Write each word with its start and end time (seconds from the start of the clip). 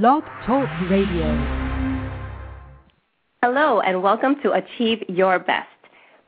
Blog 0.00 0.24
Talk 0.46 0.70
Radio. 0.88 1.26
Hello, 3.42 3.80
and 3.80 4.02
welcome 4.02 4.36
to 4.42 4.52
Achieve 4.52 5.04
Your 5.06 5.38
Best. 5.38 5.68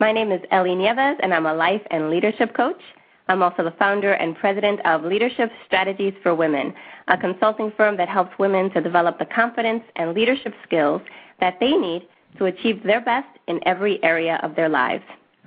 My 0.01 0.13
name 0.13 0.31
is 0.33 0.43
Ellie 0.51 0.75
Nieves, 0.75 1.19
and 1.23 1.33
I'm 1.33 1.47
a 1.47 1.55
life 1.55 1.81
and 1.91 2.11
leadership 2.11 2.55
coach. 2.55 2.83
I'm 3.29 3.43
also 3.43 3.65
the 3.65 3.75
founder 3.79 4.13
and 4.13 4.37
president 4.37 4.85
of 4.85 5.05
Leadership 5.05 5.51
Strategies 5.65 6.13
for 6.23 6.35
Women, 6.35 6.75
a 7.09 7.17
consulting 7.17 7.73
firm 7.75 7.97
that 7.97 8.07
helps 8.07 8.39
women 8.39 8.69
to 8.73 8.83
develop 8.83 9.19
the 9.19 9.25
confidence 9.25 9.83
and 9.97 10.13
leadership 10.13 10.53
skills 10.67 11.01
that 11.41 11.57
they 11.59 11.73
need 11.73 12.07
to 12.37 12.45
achieve 12.45 12.83
their 12.83 13.01
best 13.01 13.29
in 13.49 13.67
every 13.67 13.99
area 14.05 14.39
of 14.43 14.55
their 14.57 14.69
lives. 14.69 15.05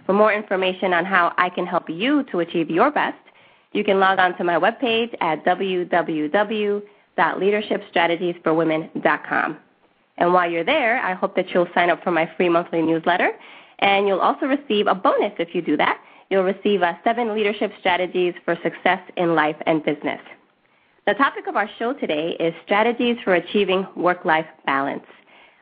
For 0.07 0.13
more 0.13 0.33
information 0.33 0.91
on 0.91 1.05
how 1.05 1.35
I 1.37 1.49
can 1.49 1.67
help 1.67 1.87
you 1.87 2.23
to 2.31 2.39
achieve 2.39 2.71
your 2.71 2.89
best, 2.89 3.19
you 3.73 3.83
can 3.83 3.99
log 3.99 4.17
on 4.17 4.35
to 4.37 4.43
my 4.43 4.55
webpage 4.55 5.15
at 5.21 5.45
www.leadershipstrategiesforwomen.com. 7.17 9.57
And 10.19 10.33
while 10.33 10.49
you're 10.49 10.63
there, 10.63 10.99
I 10.99 11.13
hope 11.13 11.35
that 11.35 11.51
you'll 11.51 11.67
sign 11.75 11.89
up 11.89 12.03
for 12.03 12.11
my 12.11 12.29
free 12.37 12.49
monthly 12.49 12.81
newsletter, 12.81 13.31
and 13.79 14.07
you'll 14.07 14.19
also 14.19 14.47
receive 14.47 14.87
a 14.87 14.95
bonus 14.95 15.33
if 15.37 15.53
you 15.53 15.61
do 15.61 15.77
that. 15.77 15.99
You'll 16.29 16.43
receive 16.43 16.81
uh, 16.81 16.93
seven 17.03 17.33
leadership 17.33 17.71
strategies 17.79 18.33
for 18.43 18.57
success 18.63 18.99
in 19.15 19.35
life 19.35 19.55
and 19.65 19.83
business. 19.83 20.19
The 21.05 21.13
topic 21.13 21.47
of 21.47 21.55
our 21.55 21.69
show 21.79 21.93
today 21.93 22.35
is 22.39 22.53
strategies 22.65 23.17
for 23.23 23.35
achieving 23.35 23.87
work 23.95 24.25
life 24.25 24.47
balance. 24.65 25.05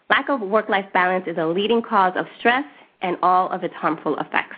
Lack 0.09 0.29
of 0.29 0.41
work 0.41 0.69
life 0.69 0.87
balance 0.93 1.25
is 1.27 1.37
a 1.37 1.45
leading 1.45 1.81
cause 1.81 2.13
of 2.15 2.25
stress 2.39 2.65
and 3.01 3.17
all 3.21 3.51
of 3.51 3.63
its 3.63 3.73
harmful 3.75 4.17
effects. 4.17 4.55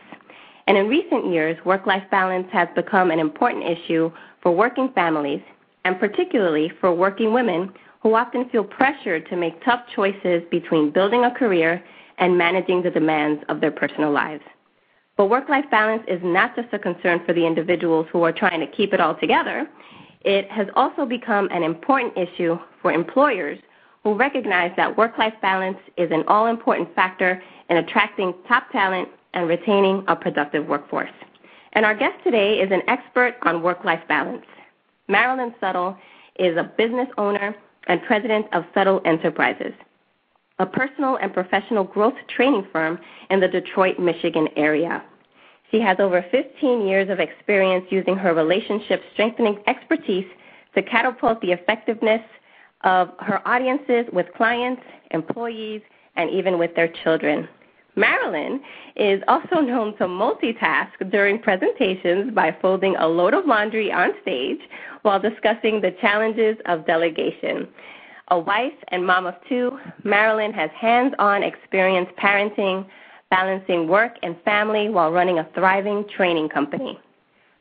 And 0.68 0.77
in 0.77 0.88
recent 0.88 1.32
years, 1.32 1.58
work 1.66 1.88
life 1.88 2.04
balance 2.12 2.48
has 2.52 2.68
become 2.76 3.12
an 3.12 3.20
important 3.20 3.66
issue 3.66 4.12
for 4.41 4.54
working 4.54 4.91
families, 4.94 5.41
and 5.88 5.98
particularly 5.98 6.70
for 6.82 6.94
working 6.94 7.32
women 7.32 7.72
who 8.02 8.14
often 8.14 8.50
feel 8.50 8.66
pressured 8.66 9.26
to 9.30 9.38
make 9.38 9.64
tough 9.64 9.80
choices 9.96 10.44
between 10.52 10.91
building 10.91 11.23
a 11.23 11.32
career 11.32 11.82
and 12.18 12.38
managing 12.38 12.84
the 12.84 12.91
demands 12.91 13.41
of 13.48 13.62
their 13.62 13.71
personal 13.71 14.12
lives. 14.12 14.43
But 15.15 15.30
work 15.30 15.48
life 15.48 15.63
balance 15.71 16.04
is 16.05 16.20
not 16.21 16.58
just 16.58 16.74
a 16.74 16.77
concern 16.77 17.21
for 17.26 17.32
the 17.32 17.48
individuals 17.48 18.05
who 18.12 18.21
are 18.24 18.34
trying 18.34 18.60
to 18.60 18.68
keep 18.68 18.93
it 18.93 18.99
all 18.99 19.15
together. 19.15 19.65
It 20.26 20.52
has 20.52 20.68
also 20.76 21.05
become 21.05 21.48
an 21.52 21.63
important 21.63 22.18
issue 22.18 22.60
for 22.82 22.91
employers 22.91 23.58
who 24.04 24.13
recognize 24.13 24.74
that 24.76 24.98
work 24.98 25.18
life 25.18 25.35
balance 25.41 25.80
is 25.96 26.12
an 26.12 26.26
all 26.27 26.48
important 26.48 26.93
factor 26.96 27.41
in 27.70 27.77
attracting 27.77 28.34
top 28.46 28.70
talent 28.74 29.08
and 29.34 29.48
retaining 29.48 30.04
a 30.10 30.18
productive 30.18 30.68
workforce. 30.68 31.15
And 31.71 31.85
our 31.85 31.96
guest 31.96 32.21
today 32.26 32.55
is 32.60 32.74
an 32.74 32.82
expert 32.90 33.35
on 33.43 33.63
work 33.63 33.85
life 33.85 34.04
balance. 34.10 34.46
Marilyn 35.08 35.54
Suttle 35.62 35.98
is 36.38 36.58
a 36.58 36.72
business 36.77 37.08
owner 37.18 37.55
and 37.88 38.02
president 38.04 38.46
of 38.54 38.66
Suttle 38.76 39.02
Enterprises, 39.05 39.74
a 40.60 40.66
personal 40.66 41.18
and 41.18 41.34
professional 41.34 41.86
growth 41.86 42.16
training 42.36 42.68
firm 42.72 42.99
in 43.30 43.40
the 43.40 43.48
Detroit, 43.48 43.99
Michigan 43.99 44.48
area. 44.58 45.04
She 45.72 45.80
has 45.80 45.98
over 45.99 46.26
15 46.32 46.88
years 46.88 47.10
of 47.10 47.20
experience 47.20 47.86
using 47.90 48.16
her 48.16 48.34
relationship 48.34 49.02
strengthening 49.14 49.60
expertise 49.68 50.27
to 50.76 50.82
catapult 50.82 51.42
the 51.42 51.52
effectiveness 51.52 52.21
of 52.84 53.10
her 53.20 53.46
audiences 53.48 54.05
with 54.14 54.27
clients, 54.36 54.82
employees, 55.12 55.82
and 56.16 56.30
even 56.30 56.58
with 56.58 56.76
their 56.76 56.88
children. 57.04 57.48
Marilyn 57.98 58.62
is 58.96 59.21
also 59.27 59.60
known 59.60 59.98
to 59.98 60.05
multitask 60.05 60.92
during 61.10 61.40
presentations 61.40 62.32
by 62.34 62.55
folding 62.62 62.96
a 62.96 63.08
load 63.08 63.34
of 63.34 63.46
laundry 63.46 63.92
on 63.92 64.12
stage 64.22 64.59
while 65.08 65.22
discussing 65.22 65.80
the 65.80 65.96
challenges 66.02 66.58
of 66.66 66.86
delegation. 66.86 67.66
A 68.28 68.38
wife 68.38 68.74
and 68.90 69.08
mom 69.08 69.25
of 69.25 69.36
two, 69.47 69.80
Marilyn 70.03 70.52
has 70.52 70.69
hands 70.78 71.14
on 71.18 71.44
experience 71.44 72.09
parenting, 72.22 72.86
balancing 73.30 73.88
work 73.88 74.18
and 74.22 74.36
family 74.44 74.90
while 74.90 75.14
running 75.14 75.40
a 75.40 75.48
thriving 75.56 76.04
training 76.14 76.50
company. 76.50 77.00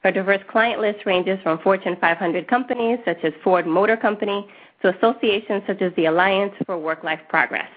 Her 0.03 0.10
diverse 0.10 0.43
client 0.50 0.81
list 0.81 1.06
ranges 1.06 1.38
from 1.44 1.60
Fortune 1.60 1.97
500 2.00 2.48
companies 2.48 2.98
such 3.04 3.19
as 3.22 3.32
Ford 3.44 3.65
Motor 3.65 3.97
Company 3.97 4.49
to 4.82 4.97
associations 4.97 5.62
such 5.69 5.81
as 5.82 5.93
the 5.94 6.06
Alliance 6.06 6.53
for 6.66 6.76
Work 6.76 7.04
Life 7.04 7.20
Progress. 7.28 7.70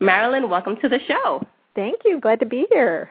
Marilyn, 0.00 0.48
welcome 0.48 0.78
to 0.80 0.88
the 0.88 0.98
show. 1.06 1.46
Thank 1.74 2.00
you. 2.06 2.20
Glad 2.20 2.40
to 2.40 2.46
be 2.46 2.66
here. 2.70 3.10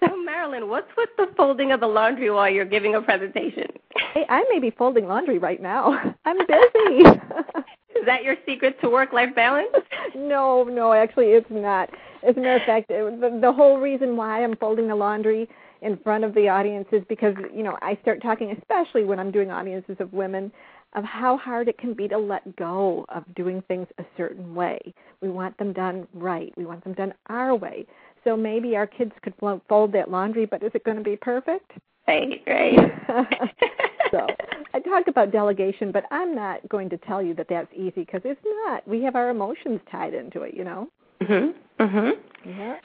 So, 0.00 0.16
Marilyn, 0.16 0.68
what's 0.68 0.90
with 0.96 1.10
the 1.16 1.28
folding 1.36 1.70
of 1.70 1.78
the 1.78 1.86
laundry 1.86 2.28
while 2.30 2.50
you're 2.50 2.64
giving 2.64 2.96
a 2.96 3.00
presentation? 3.00 3.68
Hey, 4.14 4.24
I 4.28 4.44
may 4.48 4.60
be 4.60 4.70
folding 4.70 5.08
laundry 5.08 5.38
right 5.38 5.60
now. 5.60 6.14
I'm 6.24 6.38
busy. 6.38 7.02
Is 7.96 8.06
that 8.06 8.22
your 8.22 8.36
secret 8.46 8.80
to 8.80 8.88
work-life 8.88 9.34
balance? 9.34 9.74
no, 10.14 10.62
no, 10.62 10.92
actually, 10.92 11.26
it's 11.30 11.50
not. 11.50 11.90
As 12.22 12.36
a 12.36 12.40
matter 12.40 12.56
of 12.56 12.62
fact, 12.62 12.86
it, 12.90 13.20
the, 13.20 13.40
the 13.40 13.52
whole 13.52 13.78
reason 13.80 14.16
why 14.16 14.44
I'm 14.44 14.54
folding 14.56 14.86
the 14.86 14.94
laundry 14.94 15.48
in 15.82 15.96
front 15.98 16.22
of 16.22 16.32
the 16.32 16.48
audience 16.48 16.86
is 16.92 17.02
because 17.08 17.34
you 17.52 17.64
know 17.64 17.76
I 17.82 17.98
start 18.02 18.22
talking, 18.22 18.56
especially 18.56 19.02
when 19.02 19.18
I'm 19.18 19.32
doing 19.32 19.50
audiences 19.50 19.96
of 19.98 20.12
women, 20.12 20.52
of 20.94 21.02
how 21.02 21.36
hard 21.36 21.66
it 21.66 21.76
can 21.78 21.92
be 21.92 22.06
to 22.06 22.16
let 22.16 22.54
go 22.54 23.04
of 23.08 23.24
doing 23.34 23.62
things 23.66 23.88
a 23.98 24.04
certain 24.16 24.54
way. 24.54 24.78
We 25.22 25.28
want 25.28 25.58
them 25.58 25.72
done 25.72 26.06
right. 26.14 26.52
We 26.56 26.66
want 26.66 26.84
them 26.84 26.94
done 26.94 27.14
our 27.26 27.56
way. 27.56 27.84
So 28.22 28.36
maybe 28.36 28.76
our 28.76 28.86
kids 28.86 29.12
could 29.22 29.34
fold 29.40 29.92
that 29.92 30.10
laundry, 30.10 30.46
but 30.46 30.62
is 30.62 30.70
it 30.72 30.84
going 30.84 30.98
to 30.98 31.02
be 31.02 31.16
perfect? 31.16 31.72
Right, 32.06 32.42
right. 32.46 33.90
So 34.14 34.26
I 34.72 34.80
talk 34.80 35.08
about 35.08 35.32
delegation, 35.32 35.90
but 35.92 36.04
I'm 36.10 36.34
not 36.34 36.66
going 36.68 36.88
to 36.90 36.98
tell 36.98 37.22
you 37.22 37.34
that 37.34 37.46
that's 37.48 37.72
easy 37.74 37.92
because 38.04 38.20
it's 38.24 38.40
not. 38.66 38.86
We 38.86 39.02
have 39.02 39.16
our 39.16 39.30
emotions 39.30 39.80
tied 39.90 40.14
into 40.14 40.42
it, 40.42 40.54
you 40.54 40.64
know. 40.64 40.88
Mhm. 41.20 41.54
Mhm. 41.78 42.18
Yeah. 42.44 42.78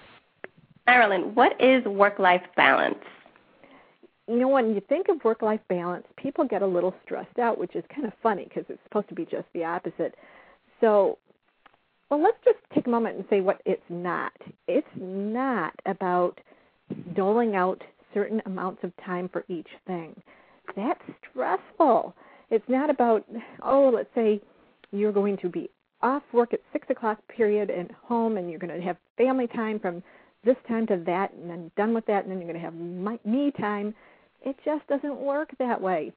Marilyn, 0.88 1.36
what 1.36 1.60
is 1.62 1.86
work-life 1.86 2.44
balance? 2.56 3.04
you 4.30 4.38
know, 4.38 4.48
when 4.48 4.76
you 4.76 4.82
think 4.82 5.08
of 5.10 5.24
work 5.24 5.42
life 5.42 5.60
balance, 5.70 6.06
people 6.16 6.46
get 6.46 6.62
a 6.62 6.68
little 6.68 6.94
stressed 7.04 7.40
out, 7.40 7.58
which 7.58 7.76
is 7.76 7.84
kind 7.94 8.06
of 8.06 8.14
funny 8.22 8.44
because 8.44 8.64
it's 8.70 8.82
supposed 8.84 9.10
to 9.10 9.16
be 9.16 9.26
just 9.26 9.48
the 9.54 9.64
opposite. 9.64 10.14
So, 10.80 11.18
well, 12.12 12.22
let's 12.22 12.38
just 12.46 12.60
take 12.74 12.86
a 12.86 12.90
moment 12.92 13.18
and 13.18 13.26
say 13.28 13.42
what 13.42 13.60
it's 13.66 13.82
not. 13.90 14.32
It's 14.68 14.88
not 14.96 15.74
about 15.88 16.40
doling 17.16 17.56
out 17.56 17.84
certain 18.14 18.40
amounts 18.46 18.84
of 18.84 18.92
time 19.04 19.30
for 19.30 19.46
each 19.48 19.68
thing. 19.88 20.16
That's 20.76 21.02
stressful. 21.30 22.16
It's 22.50 22.68
not 22.68 22.90
about, 22.90 23.26
oh, 23.62 23.92
let's 23.94 24.10
say 24.16 24.42
you're 24.92 25.12
going 25.12 25.38
to 25.38 25.50
be 25.50 25.70
off 26.02 26.24
work 26.34 26.54
at 26.54 26.62
six 26.72 26.88
o'clock 26.90 27.20
period 27.28 27.70
and 27.70 27.92
home 28.04 28.38
and 28.38 28.50
you're 28.50 28.60
going 28.60 28.76
to 28.76 28.86
have 28.86 28.98
family 29.18 29.48
time 29.48 29.80
from 29.80 30.02
this 30.46 30.56
time 30.68 30.88
to 30.88 31.02
that 31.06 31.34
and 31.34 31.50
then 31.50 31.72
done 31.76 31.94
with 31.94 32.06
that 32.06 32.24
and 32.24 32.32
then 32.32 32.40
you're 32.40 32.48
going 32.48 32.60
to 32.60 32.66
have 32.66 32.74
my, 32.74 33.20
me 33.26 33.52
time 33.60 33.94
it 34.44 34.56
just 34.64 34.88
doesn't 34.88 35.18
work 35.18 35.50
that 35.60 35.82
way. 35.82 36.14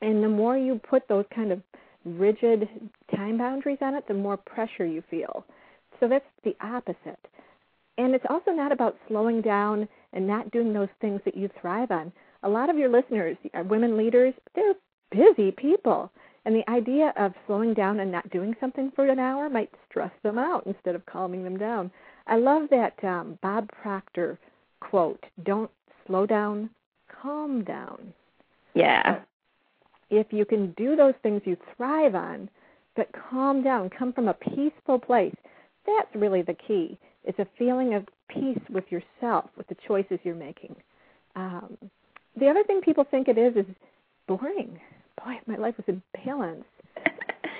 And 0.00 0.22
the 0.22 0.28
more 0.28 0.56
you 0.56 0.80
put 0.88 1.06
those 1.08 1.24
kind 1.34 1.52
of 1.52 1.60
rigid 2.04 2.68
time 3.14 3.38
boundaries 3.38 3.78
on 3.80 3.94
it, 3.94 4.06
the 4.08 4.14
more 4.14 4.36
pressure 4.36 4.86
you 4.86 5.02
feel. 5.10 5.44
So 5.98 6.08
that's 6.08 6.24
the 6.44 6.56
opposite. 6.60 7.18
And 7.98 8.14
it's 8.14 8.24
also 8.30 8.52
not 8.52 8.72
about 8.72 8.96
slowing 9.08 9.42
down 9.42 9.86
and 10.12 10.26
not 10.26 10.50
doing 10.50 10.72
those 10.72 10.88
things 11.00 11.20
that 11.24 11.36
you 11.36 11.50
thrive 11.60 11.90
on. 11.90 12.12
A 12.42 12.48
lot 12.48 12.70
of 12.70 12.78
your 12.78 12.88
listeners, 12.88 13.36
women 13.66 13.96
leaders, 13.96 14.34
they're 14.54 14.74
busy 15.10 15.50
people. 15.50 16.10
And 16.44 16.54
the 16.54 16.68
idea 16.70 17.12
of 17.18 17.34
slowing 17.46 17.74
down 17.74 18.00
and 18.00 18.10
not 18.10 18.30
doing 18.30 18.56
something 18.60 18.90
for 18.96 19.06
an 19.06 19.18
hour 19.18 19.50
might 19.50 19.70
stress 19.88 20.12
them 20.22 20.38
out 20.38 20.66
instead 20.66 20.94
of 20.94 21.04
calming 21.04 21.44
them 21.44 21.58
down. 21.58 21.90
I 22.26 22.36
love 22.36 22.68
that 22.70 23.02
um, 23.04 23.38
Bob 23.42 23.68
Proctor 23.82 24.38
quote 24.80 25.24
don't 25.44 25.70
slow 26.06 26.26
down, 26.26 26.70
calm 27.22 27.62
down. 27.62 28.14
Yeah. 28.74 29.20
If 30.08 30.28
you 30.30 30.44
can 30.44 30.72
do 30.78 30.96
those 30.96 31.14
things 31.22 31.42
you 31.44 31.56
thrive 31.76 32.14
on, 32.14 32.48
but 32.96 33.08
calm 33.30 33.62
down, 33.62 33.90
come 33.90 34.12
from 34.12 34.28
a 34.28 34.34
peaceful 34.34 34.98
place, 34.98 35.34
that's 35.86 36.14
really 36.14 36.42
the 36.42 36.56
key. 36.66 36.98
It's 37.24 37.38
a 37.38 37.46
feeling 37.58 37.94
of 37.94 38.06
peace 38.28 38.60
with 38.70 38.84
yourself, 38.90 39.50
with 39.56 39.66
the 39.68 39.76
choices 39.86 40.18
you're 40.24 40.34
making. 40.34 40.74
Um, 41.36 41.76
the 42.40 42.48
other 42.48 42.64
thing 42.64 42.80
people 42.80 43.04
think 43.10 43.28
it 43.28 43.38
is 43.38 43.56
is 43.56 43.66
boring. 44.26 44.80
Boy, 45.24 45.34
if 45.40 45.46
my 45.46 45.56
life 45.56 45.74
was 45.76 45.84
in 45.86 46.02
balance, 46.24 46.64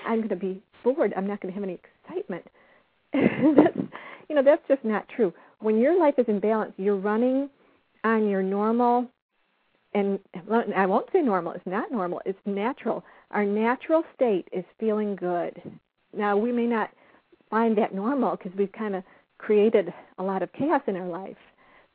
I'm 0.06 0.18
going 0.18 0.28
to 0.30 0.36
be 0.36 0.62
bored. 0.82 1.12
I'm 1.16 1.26
not 1.26 1.40
going 1.40 1.52
to 1.52 1.60
have 1.60 1.64
any 1.64 1.78
excitement. 2.04 2.44
that's, 3.12 3.78
you 4.28 4.34
know, 4.34 4.42
that's 4.42 4.66
just 4.68 4.84
not 4.84 5.06
true. 5.14 5.32
When 5.60 5.78
your 5.78 5.98
life 5.98 6.14
is 6.18 6.26
in 6.28 6.40
balance, 6.40 6.72
you're 6.76 6.96
running 6.96 7.50
on 8.04 8.28
your 8.28 8.42
normal 8.42 9.08
and 9.92 10.20
I 10.76 10.86
won't 10.86 11.08
say 11.12 11.20
normal, 11.20 11.52
it's 11.52 11.66
not 11.66 11.90
normal, 11.90 12.22
it's 12.24 12.38
natural. 12.46 13.04
Our 13.32 13.44
natural 13.44 14.04
state 14.14 14.46
is 14.52 14.64
feeling 14.78 15.16
good. 15.16 15.60
Now, 16.16 16.36
we 16.36 16.52
may 16.52 16.66
not 16.66 16.90
find 17.50 17.76
that 17.78 17.94
normal 17.94 18.36
because 18.36 18.56
we've 18.56 18.70
kind 18.70 18.94
of 18.94 19.02
created 19.38 19.92
a 20.18 20.22
lot 20.22 20.42
of 20.42 20.52
chaos 20.52 20.82
in 20.86 20.96
our 20.96 21.08
life, 21.08 21.36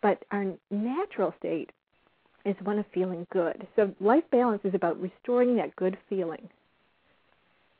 but 0.02 0.24
our 0.32 0.46
natural 0.72 1.34
state 1.40 1.72
is 2.46 2.56
one 2.64 2.80
of 2.80 2.86
feeling 2.94 3.28
good. 3.32 3.68
So, 3.76 3.94
life 4.00 4.24
balance 4.32 4.62
is 4.64 4.74
about 4.74 5.02
restoring 5.02 5.56
that 5.58 5.76
good 5.76 5.98
feeling. 6.10 6.50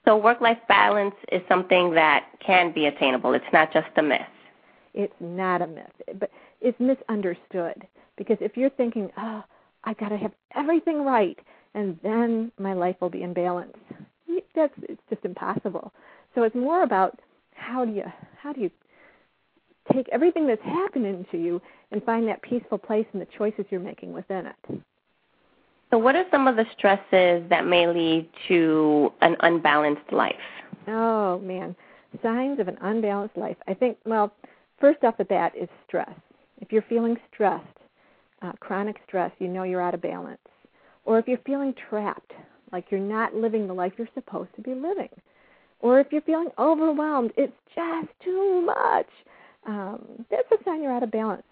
So 0.06 0.16
work 0.16 0.40
life 0.40 0.60
balance 0.68 1.16
is 1.32 1.42
something 1.50 1.92
that 1.96 2.28
can 2.46 2.72
be 2.72 2.86
attainable. 2.86 3.34
It's 3.34 3.46
not 3.52 3.74
just 3.74 3.88
a 3.98 4.04
myth. 4.04 4.22
It's 4.94 5.14
not 5.20 5.62
a 5.62 5.68
myth, 5.68 5.92
but 6.20 6.30
it's 6.62 6.80
misunderstood 6.80 7.88
because 8.16 8.38
if 8.40 8.56
you're 8.56 8.70
thinking, 8.70 9.12
"Oh, 9.18 9.44
I 9.84 9.94
got 9.96 10.10
to 10.10 10.18
have 10.18 10.32
everything 10.56 11.04
right 11.04 11.38
and 11.74 12.00
then 12.02 12.52
my 12.60 12.74
life 12.74 12.96
will 13.02 13.10
be 13.10 13.24
in 13.24 13.34
balance." 13.34 13.76
That's 14.56 14.74
it's 14.84 15.02
just 15.10 15.26
impossible. 15.26 15.92
So 16.34 16.44
it's 16.44 16.56
more 16.56 16.84
about 16.84 17.20
how 17.56 17.84
do 17.84 17.92
you 17.92 18.04
how 18.38 18.54
do 18.54 18.62
you 18.62 18.70
take 19.92 20.08
everything 20.10 20.48
that's 20.48 20.62
happening 20.64 21.26
to 21.32 21.38
you 21.38 21.62
and 21.96 22.04
find 22.04 22.28
that 22.28 22.42
peaceful 22.42 22.78
place 22.78 23.06
in 23.14 23.22
the 23.22 23.28
choices 23.38 23.66
you're 23.70 23.80
making 23.80 24.12
within 24.12 24.48
it. 24.48 24.84
So, 25.92 25.98
what 25.98 26.14
are 26.14 26.26
some 26.30 26.46
of 26.46 26.58
the 26.58 26.66
stresses 26.78 27.50
that 27.50 27.66
may 27.66 27.88
lead 27.88 28.28
to 28.50 29.14
an 29.22 29.38
unbalanced 29.40 30.12
life? 30.12 30.36
Oh, 30.90 31.40
man. 31.40 31.74
Signs 32.22 32.60
of 32.60 32.68
an 32.68 32.78
unbalanced 32.82 33.38
life. 33.38 33.56
I 33.70 33.74
think, 33.74 33.98
well, 34.06 34.34
first 34.78 35.06
off 35.06 35.18
the 35.18 35.24
bat 35.24 35.54
is 35.58 35.70
stress. 35.88 36.14
If 36.60 36.74
you're 36.74 36.84
feeling 36.90 37.16
stressed, 37.34 37.66
uh, 38.42 38.52
chronic 38.60 38.98
stress, 39.08 39.32
you 39.40 39.48
know 39.48 39.64
you're 39.64 39.82
out 39.82 39.94
of 39.94 40.02
balance. 40.02 40.38
Or 41.06 41.18
if 41.18 41.30
you're 41.30 41.38
feeling 41.46 41.74
trapped, 41.90 42.34
like 42.74 42.88
you're 42.90 43.00
not 43.00 43.34
living 43.36 43.68
the 43.68 43.74
life 43.74 43.94
you're 43.98 44.10
supposed 44.14 44.54
to 44.58 44.62
be 44.62 44.74
living. 44.74 45.10
Or 45.80 46.02
if 46.02 46.08
you're 46.12 46.22
feeling 46.24 46.50
overwhelmed, 46.60 47.32
it's 47.38 47.54
just 47.74 48.10
too 48.22 48.64
much. 48.66 49.08
Um, 49.66 50.26
that's 50.30 50.52
a 50.52 50.62
sign 50.66 50.84
you're 50.84 50.92
out 50.92 51.04
of 51.04 51.12
balance. 51.12 51.44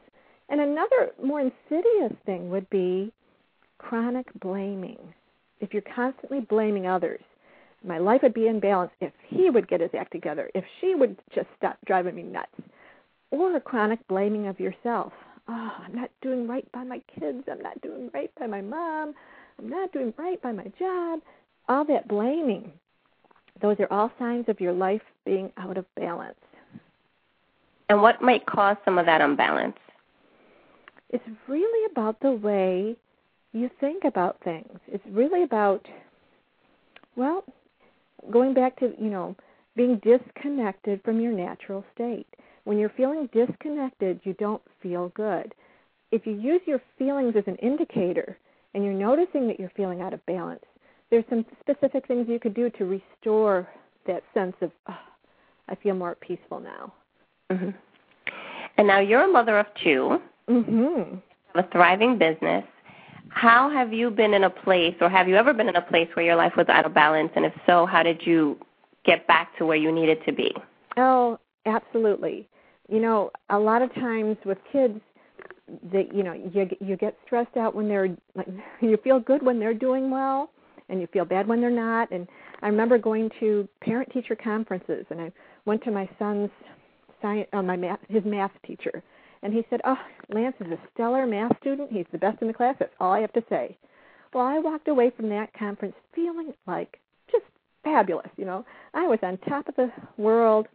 And 0.50 0.62
another 0.62 1.12
more 1.24 1.40
insidious 1.40 2.14
thing 2.26 2.50
would 2.50 2.70
be 2.70 3.12
chronic 3.78 4.28
blaming. 4.40 5.00
If 5.60 5.74
you're 5.74 5.84
constantly 5.96 6.42
blaming 6.42 6.88
others, 6.88 7.22
my 7.86 7.98
life 7.98 8.22
would 8.24 8.34
be 8.34 8.48
in 8.48 8.60
balance 8.60 8.92
if 9.02 9.12
he 9.28 9.50
would 9.50 9.68
get 9.68 9.82
his 9.82 9.90
act 9.98 10.12
together, 10.12 10.50
if 10.54 10.64
she 10.80 10.96
would 10.96 11.18
just 11.34 11.48
stop 11.58 11.78
driving 11.86 12.16
me 12.16 12.24
nuts. 12.24 12.52
Or 13.32 13.60
chronic 13.60 14.06
blaming 14.08 14.48
of 14.48 14.60
yourself. 14.60 15.12
Oh, 15.48 15.72
I'm 15.80 15.96
not 15.96 16.10
doing 16.22 16.48
right 16.48 16.70
by 16.72 16.84
my 16.84 17.02
kids. 17.20 17.44
I'm 17.52 17.62
not 17.62 17.82
doing 17.82 18.10
right 18.14 18.32
by 18.40 18.48
my 18.48 18.62
mom. 18.62 19.14
I'm 19.60 19.70
not 19.70 19.92
doing 19.92 20.14
right 20.18 20.42
by 20.42 20.52
my 20.52 20.72
job. 20.80 21.20
All 21.68 21.84
that 21.86 22.08
blaming. 22.08 22.72
Those 23.62 23.78
are 23.80 23.92
all 23.92 24.12
signs 24.20 24.46
of 24.48 24.62
your 24.62 24.74
life 24.74 25.02
being 25.26 25.52
out 25.58 25.78
of 25.78 25.86
balance. 25.96 26.36
And 27.90 28.02
what 28.02 28.22
might 28.22 28.46
cause 28.46 28.78
some 28.86 28.98
of 28.98 29.06
that 29.06 29.22
imbalance? 29.22 29.78
It's 31.14 31.24
really 31.48 31.92
about 31.92 32.20
the 32.22 32.32
way 32.32 32.98
you 33.54 33.70
think 33.80 34.04
about 34.04 34.38
things. 34.44 34.80
It's 34.88 35.06
really 35.12 35.44
about, 35.44 35.86
well, 37.16 37.44
going 38.32 38.56
back 38.56 38.78
to, 38.80 38.94
you 39.00 39.12
know, 39.12 39.36
being 39.76 40.02
disconnected 40.04 41.02
from 41.04 41.22
your 41.22 41.32
natural 41.32 41.86
state. 41.94 42.26
When 42.64 42.80
you're 42.80 42.90
feeling 42.98 43.30
disconnected, 43.32 44.22
you 44.24 44.34
don't 44.40 44.62
feel 44.82 45.10
good. 45.10 45.54
If 46.12 46.26
you 46.26 46.34
use 46.34 46.62
your 46.66 46.82
feelings 46.98 47.36
as 47.38 47.44
an 47.46 47.58
indicator 47.58 48.36
and 48.74 48.84
you're 48.84 48.94
noticing 48.94 49.48
that 49.48 49.60
you're 49.60 49.72
feeling 49.78 50.02
out 50.02 50.16
of 50.16 50.26
balance, 50.26 50.66
there's 51.12 51.26
some 51.30 51.46
specific 51.60 52.08
things 52.08 52.26
you 52.28 52.40
could 52.40 52.56
do 52.56 52.72
to 52.72 52.86
restore 52.86 53.68
that 54.08 54.24
sense 54.34 54.56
of, 54.62 54.72
oh, 54.90 54.98
I 55.70 55.76
feel 55.76 55.94
more 55.94 56.16
peaceful 56.16 56.60
now. 56.60 56.94
Mm-hmm. 57.52 57.70
And 58.78 58.88
now 58.88 59.00
you're 59.00 59.26
a 59.26 59.32
mother 59.32 59.60
of 59.60 59.68
2 59.84 60.20
mm-hmm. 60.50 61.18
a 61.58 61.68
thriving 61.72 62.18
business. 62.18 62.64
How 63.30 63.70
have 63.70 63.92
you 63.94 64.12
been 64.12 64.34
in 64.34 64.44
a 64.44 64.50
place, 64.50 64.96
or 65.02 65.10
have 65.10 65.28
you 65.28 65.36
ever 65.36 65.54
been 65.54 65.70
in 65.70 65.76
a 65.76 65.82
place 65.82 66.08
where 66.14 66.26
your 66.26 66.36
life 66.36 66.54
was 66.56 66.68
out 66.70 66.86
of 66.86 66.94
balance? 66.94 67.32
And 67.36 67.46
if 67.46 67.54
so, 67.66 67.86
how 67.86 68.04
did 68.04 68.26
you 68.26 68.58
get 69.06 69.26
back 69.28 69.58
to 69.58 69.66
where 69.66 69.78
you 69.78 69.92
needed 69.92 70.20
to 70.26 70.32
be? 70.32 70.54
Oh, 70.98 71.40
absolutely. 71.66 72.48
You 72.90 73.00
know, 73.00 73.32
a 73.50 73.58
lot 73.58 73.82
of 73.82 73.94
times 73.96 74.38
with 74.46 74.58
kids, 74.72 75.00
that 75.92 76.14
you 76.14 76.24
know, 76.24 76.34
you 76.34 76.70
you 76.80 76.98
get 76.98 77.18
stressed 77.26 77.58
out 77.58 77.74
when 77.74 77.88
they're 77.88 78.16
like, 78.36 78.48
you 78.82 78.98
feel 79.04 79.20
good 79.20 79.42
when 79.42 79.60
they're 79.60 79.74
doing 79.74 80.12
well, 80.12 80.52
and 80.90 81.02
you 81.02 81.08
feel 81.08 81.26
bad 81.26 81.48
when 81.48 81.62
they're 81.62 81.72
not. 81.72 82.12
And 82.12 82.28
I 82.62 82.68
remember 82.68 82.98
going 82.98 83.30
to 83.40 83.68
parent 83.82 84.12
teacher 84.12 84.36
conferences, 84.36 85.06
and 85.10 85.20
I 85.20 85.32
went 85.66 85.84
to 85.86 85.92
my 85.92 86.08
son's 86.20 86.50
science, 87.22 87.48
uh, 87.54 87.62
my 87.62 87.76
math, 87.76 88.00
his 88.10 88.24
math 88.26 88.52
teacher, 88.66 89.02
and 89.44 89.54
he 89.54 89.64
said, 89.70 89.82
"Oh, 89.84 90.00
Lance 90.30 90.56
is 90.60 90.72
a 90.72 90.80
stellar 90.94 91.28
math 91.28 91.56
student. 91.60 91.92
He's 91.92 92.08
the 92.12 92.18
best 92.18 92.42
in 92.42 92.48
the 92.48 92.54
class. 92.54 92.76
That's 92.80 92.96
all 93.00 93.12
I 93.12 93.20
have 93.20 93.34
to 93.34 93.44
say." 93.50 93.78
Well, 94.34 94.46
I 94.46 94.58
walked 94.58 94.88
away 94.88 95.12
from 95.12 95.30
that 95.30 95.54
conference 95.54 95.96
feeling 96.16 96.54
like 96.66 97.00
just 97.32 97.46
fabulous. 97.84 98.30
You 98.38 98.46
know, 98.46 98.66
I 98.94 99.06
was 99.06 99.20
on 99.22 99.38
top 99.38 99.68
of 99.68 99.76
the 99.76 99.92
world. 100.18 100.68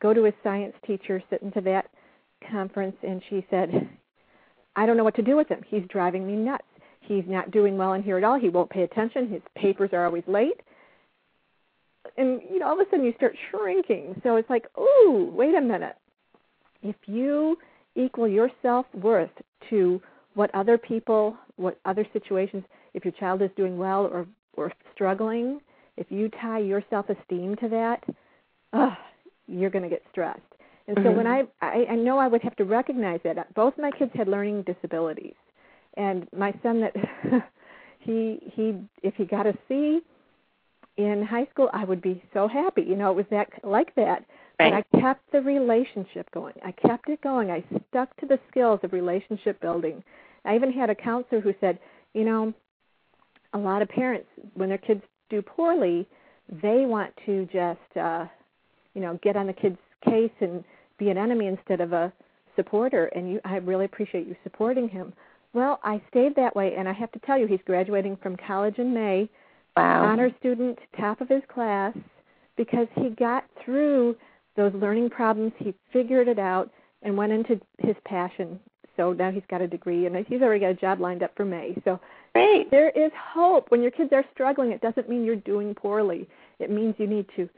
Go 0.00 0.12
to 0.12 0.24
his 0.24 0.34
science 0.42 0.74
teacher, 0.84 1.22
sit 1.30 1.42
into 1.42 1.60
that 1.62 1.86
conference, 2.50 2.96
and 3.02 3.22
she 3.30 3.46
said, 3.48 3.88
"I 4.76 4.84
don't 4.84 4.96
know 4.96 5.04
what 5.04 5.14
to 5.14 5.22
do 5.22 5.36
with 5.36 5.48
him. 5.48 5.62
He's 5.68 5.86
driving 5.88 6.26
me 6.26 6.34
nuts. 6.34 6.66
He's 7.00 7.24
not 7.26 7.50
doing 7.50 7.78
well 7.78 7.94
in 7.94 8.02
here 8.02 8.18
at 8.18 8.24
all. 8.24 8.38
He 8.38 8.48
won't 8.48 8.70
pay 8.70 8.82
attention. 8.82 9.28
His 9.28 9.42
papers 9.54 9.90
are 9.92 10.04
always 10.04 10.26
late." 10.26 10.60
And 12.18 12.42
you 12.50 12.58
know, 12.58 12.66
all 12.66 12.80
of 12.80 12.86
a 12.86 12.90
sudden 12.90 13.06
you 13.06 13.14
start 13.14 13.36
shrinking. 13.50 14.20
So 14.22 14.36
it's 14.36 14.50
like, 14.50 14.66
"Ooh, 14.76 15.30
wait 15.32 15.54
a 15.54 15.60
minute. 15.60 15.96
If 16.82 16.96
you 17.06 17.58
equal 17.96 18.28
your 18.28 18.50
self 18.62 18.86
worth 18.94 19.30
to 19.70 20.00
what 20.34 20.54
other 20.54 20.78
people, 20.78 21.36
what 21.56 21.78
other 21.84 22.06
situations, 22.12 22.64
if 22.94 23.04
your 23.04 23.12
child 23.12 23.42
is 23.42 23.50
doing 23.56 23.76
well 23.76 24.06
or, 24.06 24.26
or 24.54 24.72
struggling, 24.94 25.60
if 25.96 26.06
you 26.10 26.30
tie 26.40 26.58
your 26.58 26.82
self 26.90 27.06
esteem 27.08 27.56
to 27.56 27.68
that, 27.68 28.02
oh, 28.72 28.96
you're 29.46 29.70
going 29.70 29.82
to 29.82 29.90
get 29.90 30.02
stressed. 30.10 30.40
And 30.88 30.96
mm-hmm. 30.96 31.08
so 31.08 31.12
when 31.12 31.26
I, 31.26 31.42
I, 31.60 31.86
I 31.90 31.94
know 31.96 32.18
I 32.18 32.28
would 32.28 32.42
have 32.42 32.56
to 32.56 32.64
recognize 32.64 33.20
that 33.24 33.54
both 33.54 33.74
my 33.78 33.90
kids 33.90 34.10
had 34.14 34.28
learning 34.28 34.62
disabilities, 34.62 35.34
and 35.96 36.26
my 36.36 36.52
son 36.62 36.80
that 36.80 36.94
he 38.00 38.38
he 38.54 38.80
if 39.02 39.14
he 39.14 39.24
got 39.24 39.46
a 39.46 39.54
C 39.68 40.00
in 40.96 41.24
high 41.24 41.46
school, 41.52 41.70
I 41.72 41.84
would 41.84 42.02
be 42.02 42.22
so 42.32 42.48
happy. 42.48 42.82
You 42.82 42.96
know, 42.96 43.10
it 43.10 43.16
was 43.16 43.26
that 43.30 43.48
like 43.62 43.94
that. 43.94 44.24
Right. 44.70 44.84
But 44.90 44.98
I 44.98 45.00
kept 45.00 45.32
the 45.32 45.40
relationship 45.40 46.30
going. 46.32 46.54
I 46.64 46.72
kept 46.72 47.08
it 47.08 47.20
going. 47.22 47.50
I 47.50 47.64
stuck 47.88 48.16
to 48.18 48.26
the 48.26 48.38
skills 48.50 48.80
of 48.82 48.92
relationship 48.92 49.60
building. 49.60 50.02
I 50.44 50.54
even 50.54 50.72
had 50.72 50.90
a 50.90 50.94
counselor 50.94 51.40
who 51.40 51.54
said, 51.60 51.78
you 52.14 52.24
know, 52.24 52.52
a 53.54 53.58
lot 53.58 53.82
of 53.82 53.88
parents 53.88 54.26
when 54.54 54.68
their 54.68 54.78
kids 54.78 55.02
do 55.30 55.42
poorly, 55.42 56.06
they 56.62 56.84
want 56.86 57.12
to 57.26 57.46
just 57.52 57.96
uh, 57.96 58.26
you 58.94 59.00
know, 59.00 59.18
get 59.22 59.36
on 59.36 59.46
the 59.46 59.52
kid's 59.52 59.78
case 60.04 60.30
and 60.40 60.64
be 60.98 61.10
an 61.10 61.18
enemy 61.18 61.46
instead 61.46 61.80
of 61.80 61.92
a 61.92 62.12
supporter 62.56 63.06
and 63.06 63.30
you 63.30 63.40
I 63.44 63.56
really 63.56 63.86
appreciate 63.86 64.26
you 64.26 64.36
supporting 64.42 64.88
him. 64.88 65.12
Well, 65.54 65.80
I 65.82 66.02
stayed 66.10 66.34
that 66.36 66.54
way 66.54 66.74
and 66.76 66.88
I 66.88 66.92
have 66.92 67.12
to 67.12 67.18
tell 67.20 67.38
you 67.38 67.46
he's 67.46 67.60
graduating 67.66 68.18
from 68.22 68.36
college 68.36 68.78
in 68.78 68.92
May. 68.92 69.28
Wow. 69.76 70.04
Honor 70.04 70.30
student, 70.38 70.78
top 70.98 71.20
of 71.20 71.28
his 71.28 71.42
class 71.52 71.96
because 72.56 72.86
he 72.96 73.10
got 73.10 73.44
through 73.64 74.16
those 74.56 74.72
learning 74.74 75.10
problems. 75.10 75.52
He 75.58 75.74
figured 75.92 76.28
it 76.28 76.38
out 76.38 76.70
and 77.02 77.16
went 77.16 77.32
into 77.32 77.60
his 77.78 77.96
passion. 78.04 78.60
So 78.96 79.12
now 79.12 79.30
he's 79.30 79.42
got 79.48 79.62
a 79.62 79.66
degree 79.66 80.06
and 80.06 80.14
he's 80.26 80.42
already 80.42 80.60
got 80.60 80.70
a 80.70 80.74
job 80.74 81.00
lined 81.00 81.22
up 81.22 81.32
for 81.36 81.44
May. 81.44 81.74
So 81.84 81.98
Great. 82.34 82.70
there 82.70 82.90
is 82.90 83.10
hope. 83.32 83.70
When 83.70 83.82
your 83.82 83.90
kids 83.90 84.10
are 84.12 84.24
struggling, 84.32 84.70
it 84.70 84.80
doesn't 84.80 85.08
mean 85.08 85.24
you're 85.24 85.36
doing 85.36 85.74
poorly. 85.74 86.28
It 86.58 86.70
means 86.70 86.94
you 86.98 87.06
need 87.06 87.26
to 87.36 87.48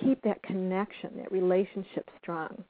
keep 0.00 0.22
that 0.22 0.42
connection, 0.42 1.10
that 1.16 1.32
relationship 1.32 2.08
strong. 2.20 2.62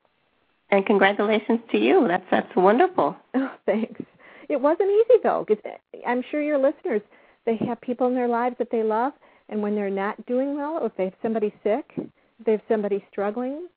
And 0.71 0.85
congratulations 0.87 1.61
to 1.71 1.79
you. 1.79 2.07
That's 2.09 2.25
that's 2.31 2.57
wonderful. 2.57 3.17
Oh, 3.35 3.50
thanks. 3.67 4.00
It 4.49 4.61
wasn't 4.61 4.91
easy 4.91 5.21
though, 5.23 5.45
because 5.47 5.62
eh, 5.64 5.99
I'm 6.07 6.25
sure 6.31 6.43
your 6.43 6.59
listeners 6.59 7.03
they 7.47 7.57
have 7.67 7.81
people 7.81 8.07
in 8.07 8.14
their 8.14 8.29
lives 8.29 8.57
that 8.59 8.71
they 8.71 8.83
love, 8.83 9.12
and 9.49 9.62
when 9.62 9.75
they're 9.75 9.91
not 9.91 10.25
doing 10.26 10.57
well, 10.57 10.79
or 10.81 10.87
if 10.87 10.97
they 10.97 11.05
have 11.05 11.14
somebody 11.23 11.53
sick, 11.62 11.85
if 11.97 12.47
they 12.47 12.53
have 12.53 12.62
somebody 12.69 13.05
struggling, 13.11 13.69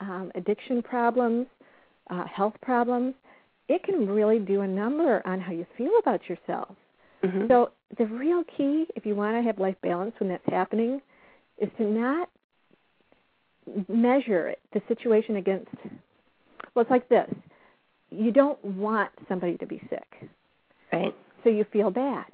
um, 0.00 0.30
addiction 0.34 0.82
problems, 0.82 1.46
uh, 2.10 2.24
health 2.26 2.54
problems, 2.62 3.14
it 3.68 3.82
can 3.82 4.06
really 4.06 4.38
do 4.38 4.60
a 4.60 4.66
number 4.66 5.26
on 5.26 5.40
how 5.40 5.52
you 5.52 5.66
feel 5.76 5.92
about 6.00 6.20
yourself. 6.28 6.76
Mm-hmm. 7.24 7.48
So 7.48 7.70
the 7.98 8.06
real 8.06 8.44
key, 8.56 8.86
if 8.94 9.04
you 9.04 9.14
want 9.14 9.36
to 9.36 9.42
have 9.42 9.58
life 9.58 9.76
balance 9.82 10.14
when 10.18 10.28
that's 10.28 10.46
happening, 10.46 11.00
is 11.58 11.68
to 11.78 11.84
not 11.84 12.28
measure 13.88 14.48
it, 14.48 14.60
the 14.72 14.82
situation 14.86 15.36
against. 15.36 15.70
Well, 16.74 16.82
it's 16.82 16.90
like 16.90 17.08
this: 17.08 17.30
you 18.10 18.30
don't 18.30 18.62
want 18.64 19.10
somebody 19.28 19.56
to 19.58 19.66
be 19.66 19.80
sick, 19.90 20.28
right? 20.92 21.14
So 21.42 21.50
you 21.50 21.64
feel 21.72 21.90
bad. 21.90 22.26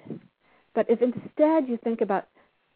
But 0.74 0.86
if 0.88 1.00
instead 1.00 1.68
you 1.68 1.78
think 1.82 2.00
about 2.00 2.26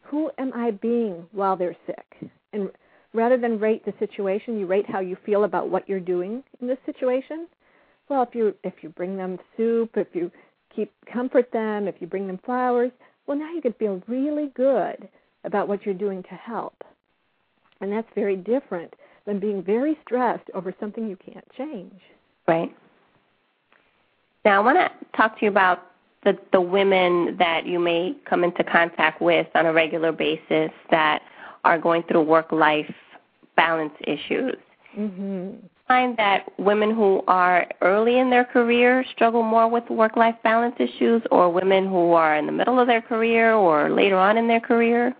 who 0.03 0.31
am 0.37 0.53
I 0.53 0.71
being 0.71 1.25
while 1.31 1.57
they're 1.57 1.75
sick, 1.85 2.31
and 2.53 2.69
rather 3.17 3.37
than 3.37 3.59
rate 3.59 3.83
the 3.83 3.93
situation, 3.99 4.59
you 4.59 4.67
rate 4.67 4.85
how 4.87 4.99
you 4.99 5.17
feel 5.25 5.43
about 5.43 5.69
what 5.69 5.89
you're 5.89 5.99
doing 5.99 6.43
in 6.61 6.67
this 6.67 6.77
situation. 6.85 7.47
Well, 8.07 8.21
if 8.21 8.33
you 8.33 8.55
if 8.63 8.75
you 8.81 8.89
bring 8.89 9.17
them 9.17 9.37
soup, 9.57 9.91
if 9.95 10.07
you 10.13 10.31
keep 10.73 10.93
comfort 11.11 11.51
them, 11.51 11.87
if 11.87 11.95
you 11.99 12.07
bring 12.07 12.27
them 12.27 12.39
flowers, 12.45 12.91
well 13.25 13.37
now 13.37 13.51
you 13.51 13.61
can 13.61 13.73
feel 13.73 14.01
really 14.07 14.51
good 14.55 15.09
about 15.43 15.67
what 15.67 15.85
you're 15.85 15.95
doing 15.95 16.23
to 16.23 16.35
help. 16.35 16.83
And 17.81 17.91
that's 17.91 18.07
very 18.15 18.35
different 18.35 18.93
than 19.25 19.39
being 19.39 19.63
very 19.63 19.97
stressed 20.03 20.49
over 20.53 20.73
something 20.79 21.09
you 21.09 21.17
can't 21.17 21.45
change. 21.57 21.99
Right. 22.47 22.73
Now, 24.45 24.61
I 24.61 24.63
want 24.63 24.77
to 24.77 25.17
talk 25.17 25.37
to 25.39 25.45
you 25.45 25.51
about 25.51 25.91
the, 26.23 26.37
the 26.53 26.61
women 26.61 27.35
that 27.37 27.65
you 27.65 27.79
may 27.79 28.15
come 28.27 28.43
into 28.43 28.63
contact 28.63 29.21
with 29.21 29.47
on 29.53 29.65
a 29.65 29.73
regular 29.73 30.11
basis 30.11 30.71
that 30.89 31.21
are 31.65 31.77
going 31.77 32.03
through 32.03 32.21
work 32.21 32.51
life 32.51 32.93
balance 33.57 33.93
issues. 34.07 34.55
Mm-hmm. 34.97 35.65
Find 35.87 36.17
that 36.17 36.51
women 36.57 36.93
who 36.93 37.23
are 37.27 37.67
early 37.81 38.19
in 38.19 38.29
their 38.29 38.45
career 38.45 39.05
struggle 39.11 39.43
more 39.43 39.69
with 39.69 39.89
work 39.89 40.15
life 40.15 40.35
balance 40.43 40.75
issues, 40.79 41.21
or 41.31 41.49
women 41.49 41.87
who 41.87 42.13
are 42.13 42.35
in 42.35 42.45
the 42.45 42.51
middle 42.51 42.79
of 42.79 42.87
their 42.87 43.01
career 43.01 43.53
or 43.53 43.89
later 43.89 44.17
on 44.17 44.37
in 44.37 44.47
their 44.47 44.59
career? 44.59 45.15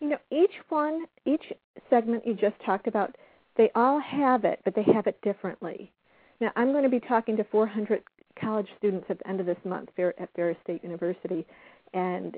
You 0.00 0.10
know, 0.10 0.18
each 0.30 0.54
one, 0.68 1.06
each 1.26 1.52
segment 1.90 2.26
you 2.26 2.34
just 2.34 2.56
talked 2.64 2.86
about, 2.86 3.16
they 3.56 3.70
all 3.74 4.00
have 4.00 4.44
it, 4.44 4.60
but 4.64 4.74
they 4.74 4.82
have 4.84 5.06
it 5.06 5.20
differently. 5.22 5.92
Now, 6.40 6.50
I'm 6.56 6.72
going 6.72 6.84
to 6.84 6.88
be 6.88 7.00
talking 7.00 7.36
to 7.36 7.44
400 7.44 8.02
college 8.40 8.68
students 8.78 9.06
at 9.10 9.18
the 9.18 9.28
end 9.28 9.40
of 9.40 9.46
this 9.46 9.58
month 9.64 9.90
at 9.98 10.28
Ferris 10.34 10.56
State 10.64 10.82
University, 10.82 11.46
and 11.92 12.36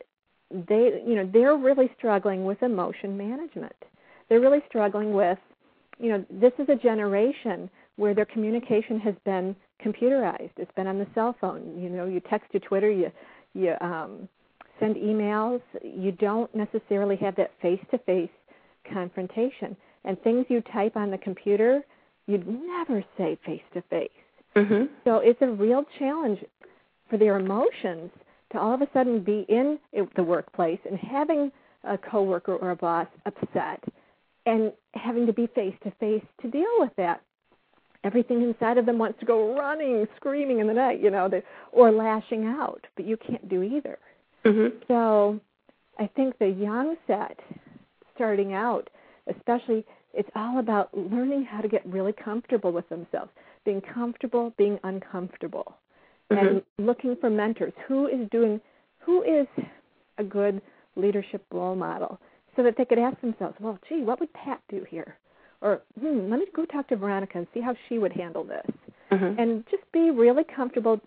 they, 0.51 1.03
you 1.07 1.15
know, 1.15 1.31
they're 1.33 1.57
really 1.57 1.91
struggling 1.97 2.45
with 2.45 2.63
emotion 2.63 3.17
management. 3.17 3.77
They're 4.33 4.41
really 4.41 4.63
struggling 4.67 5.13
with, 5.13 5.37
you 5.99 6.09
know, 6.09 6.25
this 6.31 6.55
is 6.59 6.67
a 6.71 6.75
generation 6.75 7.69
where 7.97 8.15
their 8.15 8.25
communication 8.25 8.99
has 9.01 9.15
been 9.27 9.55
computerized. 9.85 10.53
It's 10.57 10.73
been 10.75 10.87
on 10.87 10.99
the 10.99 11.07
cell 11.15 11.37
phone. 11.39 11.79
You 11.79 11.91
know, 11.91 12.07
you 12.07 12.19
text 12.31 12.51
to 12.53 12.59
Twitter, 12.59 12.91
you 12.91 13.13
you 13.53 13.75
um, 13.83 14.27
send 14.81 14.97
emails. 14.97 15.61
You 15.85 16.13
don't 16.13 16.51
necessarily 16.55 17.17
have 17.17 17.37
that 17.37 17.51
face-to-face 17.61 18.31
confrontation. 18.91 19.77
And 20.07 20.19
things 20.23 20.47
you 20.49 20.63
type 20.73 20.97
on 20.97 21.11
the 21.11 21.19
computer, 21.19 21.83
you'd 22.27 22.49
never 22.49 23.05
say 23.19 23.39
face-to-face. 23.45 24.09
Mm-hmm. 24.57 24.95
So 25.05 25.19
it's 25.19 25.43
a 25.43 25.49
real 25.49 25.85
challenge 25.99 26.43
for 27.11 27.19
their 27.19 27.37
emotions 27.39 28.11
to 28.53 28.59
all 28.59 28.73
of 28.73 28.81
a 28.81 28.89
sudden 28.95 29.23
be 29.23 29.45
in 29.51 29.79
the 30.17 30.23
workplace 30.23 30.81
and 30.89 30.99
having 30.99 31.53
a 31.85 31.99
coworker 31.99 32.57
or 32.57 32.71
a 32.71 32.77
boss 32.77 33.09
upset 33.27 33.85
and 34.47 34.73
having 34.95 35.27
to 35.27 35.33
be 35.33 35.47
face 35.49 35.75
to 35.85 35.91
face 36.01 36.25
to 36.41 36.51
deal 36.51 36.71
with 36.79 36.93
that. 36.97 37.23
Everything 38.05 38.43
inside 38.43 38.79
of 38.79 38.87
them 38.87 38.99
wants 38.99 39.21
to 39.21 39.27
go 39.27 39.57
running, 39.57 40.07
screaming 40.17 40.59
in 40.59 40.67
the 40.67 40.75
night, 40.75 41.01
you 41.01 41.11
know, 41.11 41.31
or 41.71 41.93
lashing 41.93 42.45
out, 42.47 42.85
but 42.97 43.07
you 43.07 43.17
can't 43.17 43.49
do 43.49 43.63
either. 43.63 43.99
Mm-hmm. 44.45 44.79
So 44.89 45.41
I 45.99 46.09
think 46.09 46.37
the 46.39 46.49
young 46.49 46.97
set 47.07 47.39
starting 48.15 48.55
out, 48.55 48.91
especially, 49.29 49.85
it's 50.15 50.29
all 50.35 50.59
about 50.59 50.91
learning 50.97 51.45
how 51.45 51.61
to 51.61 51.69
get 51.69 51.87
really 51.87 52.13
comfortable 52.13 52.73
with 52.73 52.89
themselves 52.89 53.31
being 53.65 53.81
comfortable, 53.81 54.53
being 54.59 54.79
uncomfortable, 54.83 55.77
mm-hmm. 56.31 56.47
and 56.47 56.63
looking 56.79 57.17
for 57.21 57.31
mentors. 57.31 57.73
Who 57.87 58.09
is 58.09 58.29
doing, 58.31 58.61
who 58.99 59.23
is 59.23 59.47
a 60.19 60.25
good 60.25 60.61
leadership 60.97 61.45
role 61.53 61.77
model, 61.77 62.19
so 62.57 62.63
that 62.63 62.75
they 62.77 62.85
could 62.85 62.99
ask 62.99 63.21
themselves, 63.21 63.57
well, 63.61 63.79
gee, 63.89 64.03
what 64.03 64.21
would 64.21 64.33
Pat 64.33 64.61
do 64.69 64.85
here? 64.89 65.17
Or, 65.61 65.83
hmm, 65.99 66.31
let 66.31 66.41
me 66.41 66.47
go 66.55 66.65
talk 66.67 66.89
to 66.89 66.97
Veronica 66.97 67.39
and 67.39 67.47
see 67.55 67.61
how 67.61 67.75
she 67.89 67.99
would 67.99 68.13
handle 68.13 68.45
this. 68.45 68.67
Mm-hmm. 69.13 69.41
And 69.41 69.65
just 69.71 69.85
be 69.93 70.11
really 70.11 70.45
comfortable 70.45 71.01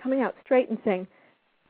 coming 0.00 0.20
out 0.20 0.34
straight 0.44 0.70
and 0.70 0.78
saying, 0.84 1.06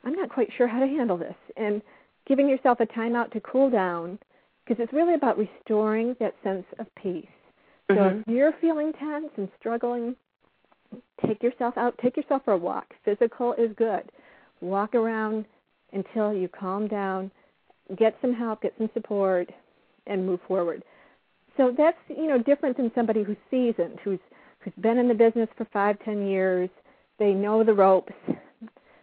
I'm 0.05 0.15
not 0.15 0.29
quite 0.29 0.49
sure 0.57 0.69
how 0.69 0.81
to 0.81 0.87
handle 0.87 1.17
this. 1.17 1.35
And 1.57 1.81
giving 2.29 2.49
yourself 2.49 2.81
a 2.81 2.87
timeout 2.87 3.33
to 3.33 3.41
cool 3.41 3.71
down, 3.71 4.19
because 4.65 4.83
it's 4.83 4.93
really 4.93 5.15
about 5.15 5.39
restoring 5.39 6.15
that 6.21 6.35
sense 6.45 6.67
of 6.79 6.87
peace. 7.01 7.27
So 7.89 7.95
mm-hmm. 7.95 8.21
if 8.21 8.27
you're 8.27 8.53
feeling 8.61 8.93
tense 8.93 9.31
and 9.37 9.49
struggling 9.59 10.17
take 11.27 11.43
yourself 11.43 11.77
out, 11.77 11.99
take 12.03 12.17
yourself 12.17 12.43
for 12.45 12.53
a 12.53 12.59
walk. 12.59 12.87
Physical 13.05 13.55
is 13.55 13.71
good. 13.77 14.03
Walk 14.61 14.95
around 14.95 15.45
until 15.93 16.33
you 16.33 16.49
calm 16.49 16.89
down, 16.89 17.31
get 17.97 18.17
some 18.21 18.35
help, 18.35 18.63
get 18.63 18.75
some 18.79 18.91
support, 18.95 19.51
and 20.07 20.27
move 20.27 20.41
forward. 20.47 20.83
So 21.57 21.75
that's 21.77 21.99
you 22.09 22.27
know 22.27 22.39
different 22.39 22.77
than 22.77 22.91
somebody 22.95 23.23
who's 23.23 23.37
seasoned, 23.51 23.99
who's 24.03 24.19
who's 24.61 24.75
been 24.81 24.99
in 24.99 25.09
the 25.09 25.15
business 25.15 25.49
for 25.57 25.67
five, 25.73 25.97
ten 26.05 26.27
years. 26.27 26.69
They 27.19 27.33
know 27.33 27.65
the 27.65 27.73
ropes, 27.73 28.13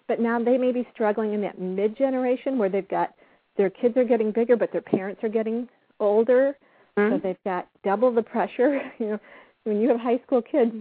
but 0.08 0.20
now 0.20 0.44
they 0.44 0.58
may 0.58 0.72
be 0.72 0.88
struggling 0.94 1.34
in 1.34 1.42
that 1.42 1.60
mid 1.60 1.98
generation 1.98 2.58
where 2.58 2.70
they've 2.70 2.88
got 2.88 3.14
their 3.58 3.70
kids 3.70 3.98
are 3.98 4.04
getting 4.04 4.32
bigger, 4.32 4.56
but 4.56 4.72
their 4.72 4.82
parents 4.82 5.24
are 5.24 5.30
getting 5.30 5.68
older, 6.00 6.58
mm-hmm. 6.98 7.16
so 7.16 7.22
they've 7.22 7.44
got 7.44 7.68
double 7.84 8.14
the 8.14 8.24
pressure. 8.24 8.82
You 9.00 9.08
know, 9.08 9.20
when 9.64 9.80
you 9.80 9.88
have 9.90 10.00
high 10.00 10.20
school 10.26 10.42
kids, 10.42 10.74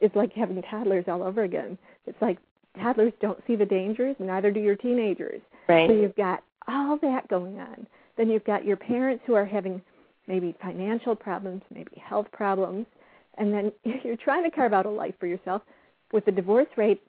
it's 0.00 0.16
like 0.16 0.32
having 0.32 0.62
toddlers 0.62 1.04
all 1.08 1.22
over 1.22 1.42
again. 1.42 1.76
It's 2.06 2.20
like 2.22 2.38
toddlers 2.80 3.12
don't 3.20 3.38
see 3.46 3.54
the 3.54 3.66
dangers, 3.66 4.16
neither 4.18 4.50
do 4.50 4.60
your 4.60 4.76
teenagers. 4.76 5.42
Right. 5.68 5.88
So 5.88 5.94
you've 5.94 6.16
got 6.16 6.42
all 6.70 6.98
that 7.02 7.28
going 7.28 7.58
on. 7.58 7.86
Then 8.16 8.28
you've 8.30 8.44
got 8.44 8.64
your 8.64 8.76
parents 8.76 9.22
who 9.26 9.34
are 9.34 9.44
having 9.44 9.80
maybe 10.26 10.54
financial 10.62 11.14
problems, 11.16 11.62
maybe 11.72 11.92
health 12.02 12.26
problems, 12.32 12.86
and 13.38 13.52
then 13.52 13.72
you're 14.04 14.16
trying 14.16 14.44
to 14.44 14.50
carve 14.50 14.72
out 14.72 14.86
a 14.86 14.90
life 14.90 15.14
for 15.18 15.26
yourself. 15.26 15.62
With 16.12 16.24
the 16.24 16.32
divorce 16.32 16.68
rate, 16.76 17.02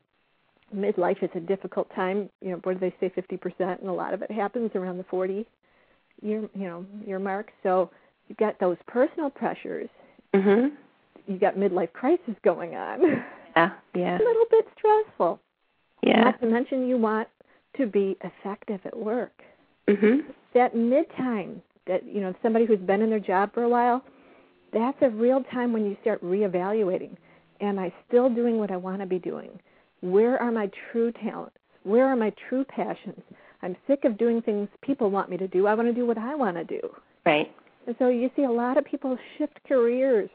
midlife 0.75 1.23
is 1.23 1.29
a 1.35 1.39
difficult 1.39 1.93
time. 1.95 2.29
You 2.41 2.51
know, 2.51 2.59
what 2.63 2.79
do 2.79 2.79
they 2.79 2.95
say, 2.99 3.11
50%, 3.15 3.79
and 3.79 3.89
a 3.89 3.93
lot 3.93 4.13
of 4.13 4.21
it 4.21 4.31
happens 4.31 4.71
around 4.75 4.97
the 4.97 5.05
40 5.05 5.45
year, 6.21 6.49
you 6.53 6.67
know, 6.67 6.85
year 7.05 7.19
mark. 7.19 7.51
So 7.63 7.89
you've 8.27 8.37
got 8.37 8.59
those 8.59 8.77
personal 8.87 9.29
pressures. 9.29 9.89
Mhm 10.33 10.71
you 11.27 11.37
got 11.37 11.55
midlife 11.55 11.93
crisis 11.93 12.35
going 12.43 12.75
on. 12.75 13.01
Yeah, 13.53 13.71
yeah. 13.93 14.15
a 14.15 14.23
little 14.23 14.45
bit 14.49 14.65
stressful. 14.77 15.37
Yeah. 16.03 16.21
Not 16.21 16.39
to 16.39 16.47
mention 16.47 16.87
you 16.87 16.97
want 16.97 17.27
to 17.75 17.85
be 17.85 18.15
effective 18.23 18.79
at 18.85 18.97
work. 18.97 19.43
Mhm. 19.87 20.25
That 20.53 20.75
mid 20.75 21.09
time, 21.17 21.61
that 21.87 22.03
you 22.05 22.21
know, 22.21 22.33
somebody 22.41 22.65
who's 22.65 22.79
been 22.79 23.01
in 23.01 23.09
their 23.09 23.19
job 23.19 23.53
for 23.53 23.63
a 23.63 23.69
while, 23.69 24.03
that's 24.73 24.97
a 25.01 25.09
real 25.09 25.43
time 25.43 25.73
when 25.73 25.85
you 25.85 25.97
start 26.01 26.23
reevaluating. 26.23 27.15
Am 27.59 27.77
I 27.77 27.93
still 28.07 28.29
doing 28.29 28.57
what 28.57 28.71
I 28.71 28.77
want 28.77 29.01
to 29.01 29.05
be 29.05 29.19
doing? 29.19 29.51
Where 30.01 30.41
are 30.41 30.51
my 30.51 30.69
true 30.91 31.11
talents? 31.11 31.57
Where 31.83 32.07
are 32.07 32.15
my 32.15 32.31
true 32.49 32.63
passions? 32.65 33.21
I'm 33.61 33.75
sick 33.87 34.05
of 34.05 34.17
doing 34.17 34.41
things 34.41 34.67
people 34.81 35.11
want 35.11 35.29
me 35.29 35.37
to 35.37 35.47
do. 35.47 35.67
I 35.67 35.75
want 35.75 35.87
to 35.87 35.93
do 35.93 36.05
what 36.05 36.17
I 36.17 36.35
want 36.35 36.57
to 36.57 36.63
do. 36.63 36.81
Right. 37.25 37.51
And 37.85 37.95
so 37.99 38.09
you 38.09 38.29
see 38.35 38.43
a 38.43 38.51
lot 38.51 38.77
of 38.77 38.85
people 38.85 39.17
shift 39.37 39.59
careers 39.67 40.29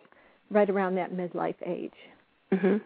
right 0.51 0.69
around 0.69 0.95
that 0.97 1.13
midlife 1.13 1.57
age, 1.65 1.93
mm-hmm. 2.53 2.77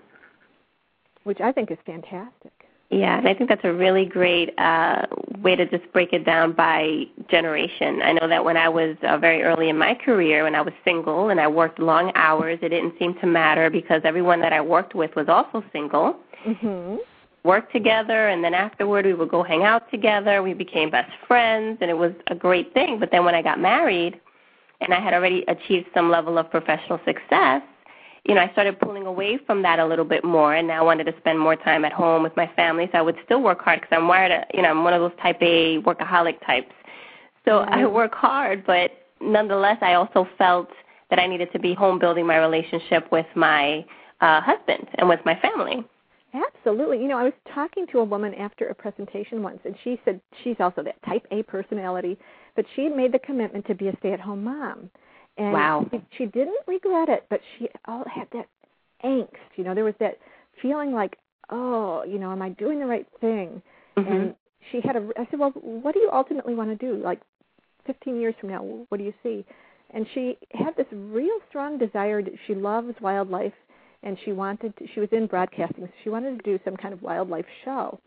which 1.25 1.41
I 1.41 1.53
think 1.53 1.71
is 1.71 1.79
fantastic. 1.85 2.53
Yeah, 2.91 3.19
and 3.19 3.29
I 3.29 3.35
think 3.35 3.49
that's 3.49 3.65
a 3.65 3.73
really 3.73 4.05
great 4.05 4.53
uh, 4.59 5.07
way 5.39 5.55
to 5.55 5.65
just 5.65 5.91
break 5.93 6.13
it 6.13 6.25
down 6.27 6.53
by 6.53 7.05
generation. 7.31 8.03
I 8.03 8.13
know 8.13 8.27
that 8.27 8.45
when 8.45 8.57
I 8.57 8.69
was 8.69 8.97
uh, 9.07 9.17
very 9.17 9.45
early 9.45 9.69
in 9.69 9.79
my 9.79 9.95
career, 9.95 10.43
when 10.43 10.57
I 10.57 10.61
was 10.61 10.75
single 10.85 11.31
and 11.31 11.41
I 11.41 11.47
worked 11.47 11.79
long 11.79 12.11
hours, 12.17 12.59
it 12.63 12.71
didn't 12.71 12.95
seem 12.99 13.15
to 13.21 13.29
matter 13.29 13.71
because 13.71 14.03
everyone 14.05 14.41
that 14.41 14.53
I 14.53 14.61
worked 14.61 14.97
with 14.97 15.15
was 15.15 15.29
also 15.29 15.65
single. 15.73 16.17
Mm-hmm. 16.45 16.97
Worked 17.45 17.73
together, 17.73 18.29
and 18.29 18.43
then 18.45 18.55
afterward 18.55 19.07
we 19.07 19.15
would 19.15 19.31
go 19.31 19.43
hang 19.45 19.63
out 19.63 19.89
together. 19.91 20.43
We 20.43 20.53
became 20.53 20.91
best 20.91 21.13
friends, 21.29 21.79
and 21.81 21.91
it 21.91 21.97
was 21.97 22.13
a 22.27 22.35
great 22.35 22.75
thing. 22.75 22.99
But 22.99 23.13
then 23.13 23.25
when 23.25 23.37
I 23.37 23.41
got 23.41 23.61
married, 23.61 24.21
and 24.81 24.93
I 24.93 25.01
had 25.01 25.15
already 25.15 25.45
achieved 25.47 25.87
some 25.95 26.11
level 26.11 26.39
of 26.39 26.51
professional 26.51 27.01
success, 27.07 27.63
you 28.25 28.35
know, 28.35 28.43
I 28.43 28.53
started 28.53 28.79
pulling 28.79 29.07
away 29.07 29.39
from 29.47 29.63
that 29.63 29.79
a 29.79 29.87
little 29.87 30.05
bit 30.05 30.25
more, 30.25 30.55
and 30.55 30.69
now 30.69 30.81
I 30.81 30.85
wanted 30.85 31.05
to 31.05 31.15
spend 31.19 31.39
more 31.39 31.57
time 31.57 31.85
at 31.85 31.93
home 31.93 32.23
with 32.23 32.37
my 32.37 32.51
family. 32.55 32.89
So 32.93 32.99
I 32.99 33.03
would 33.03 33.17
still 33.25 33.43
work 33.43 33.63
hard 33.63 33.81
because 33.81 33.97
I'm 33.97 34.09
wired, 34.09 34.45
you 34.53 34.63
know, 34.63 34.71
I'm 34.71 34.85
one 34.85 34.93
of 34.93 35.01
those 35.01 35.19
type 35.23 35.39
A 35.41 35.79
workaholic 35.79 36.45
types. 36.47 36.73
So 37.45 37.53
mm-hmm. 37.53 37.73
I 37.73 37.87
work 37.87 38.15
hard, 38.15 38.67
but 38.67 38.91
nonetheless, 39.21 39.79
I 39.81 39.95
also 39.95 40.29
felt 40.37 40.69
that 41.09 41.19
I 41.19 41.27
needed 41.27 41.51
to 41.53 41.59
be 41.59 41.75
home 41.75 41.99
building 41.99 42.27
my 42.27 42.37
relationship 42.37 43.11
with 43.11 43.27
my 43.35 43.85
uh, 44.21 44.41
husband 44.41 44.87
and 44.99 45.09
with 45.09 45.21
my 45.25 45.39
family. 45.41 45.85
Absolutely. 46.33 46.99
You 46.99 47.09
know, 47.09 47.19
I 47.19 47.25
was 47.25 47.33
talking 47.53 47.87
to 47.89 47.99
a 47.99 48.05
woman 48.05 48.35
after 48.35 48.69
a 48.69 48.75
presentation 48.75 49.43
once, 49.43 49.59
and 49.65 49.75
she 49.83 50.01
said 50.05 50.21
she's 50.45 50.57
also 50.61 50.83
that 50.83 51.03
type 51.03 51.27
A 51.33 51.43
personality, 51.43 52.17
but 52.55 52.65
she 52.77 52.85
had 52.85 52.97
made 52.97 53.13
the 53.13 53.19
commitment 53.19 53.67
to 53.67 53.75
be 53.75 53.89
a 53.89 53.97
stay-at-home 53.99 54.45
mom. 54.45 54.91
And 55.41 55.53
wow. 55.55 55.87
she, 55.91 56.01
she 56.19 56.27
didn't 56.27 56.61
regret 56.67 57.09
it, 57.09 57.25
but 57.31 57.41
she 57.59 57.69
all 57.87 58.05
had 58.15 58.29
that 58.35 58.47
angst. 59.03 59.57
You 59.57 59.65
know, 59.65 59.75
there 59.75 59.85
was 59.85 59.95
that 59.99 60.19
feeling 60.61 60.93
like, 60.93 61.17
oh, 61.49 62.05
you 62.05 62.19
know, 62.19 62.31
am 62.31 62.43
I 62.43 62.51
doing 62.51 62.79
the 62.79 62.85
right 62.85 63.07
thing? 63.23 63.63
Mm-hmm. 63.97 64.13
And 64.13 64.35
she 64.71 64.81
had 64.85 64.97
a. 64.97 65.09
I 65.19 65.27
said, 65.31 65.41
well, 65.41 65.53
what 65.55 65.95
do 65.95 66.01
you 66.01 66.11
ultimately 66.13 66.55
want 66.55 66.69
to 66.69 66.77
do? 66.77 67.03
Like, 67.03 67.21
15 67.87 68.21
years 68.21 68.35
from 68.39 68.51
now, 68.51 68.63
what 68.91 68.99
do 68.99 69.05
you 69.05 69.15
see? 69.23 69.47
And 69.93 70.07
she 70.13 70.37
had 70.53 70.77
this 70.77 70.87
real 70.93 71.39
strong 71.49 71.79
desire. 71.79 72.21
To, 72.21 72.31
she 72.47 72.55
loves 72.55 72.95
wildlife, 73.01 73.55
and 74.03 74.19
she 74.25 74.33
wanted. 74.33 74.77
To, 74.77 74.85
she 74.93 75.01
was 75.01 75.09
in 75.11 75.27
broadcasting, 75.27 75.87
so 75.87 75.93
she 76.05 76.11
wanted 76.11 76.37
to 76.37 76.45
do 76.45 76.61
some 76.67 76.77
kind 76.77 76.93
of 76.93 77.01
wildlife 77.01 77.47
show. 77.65 77.99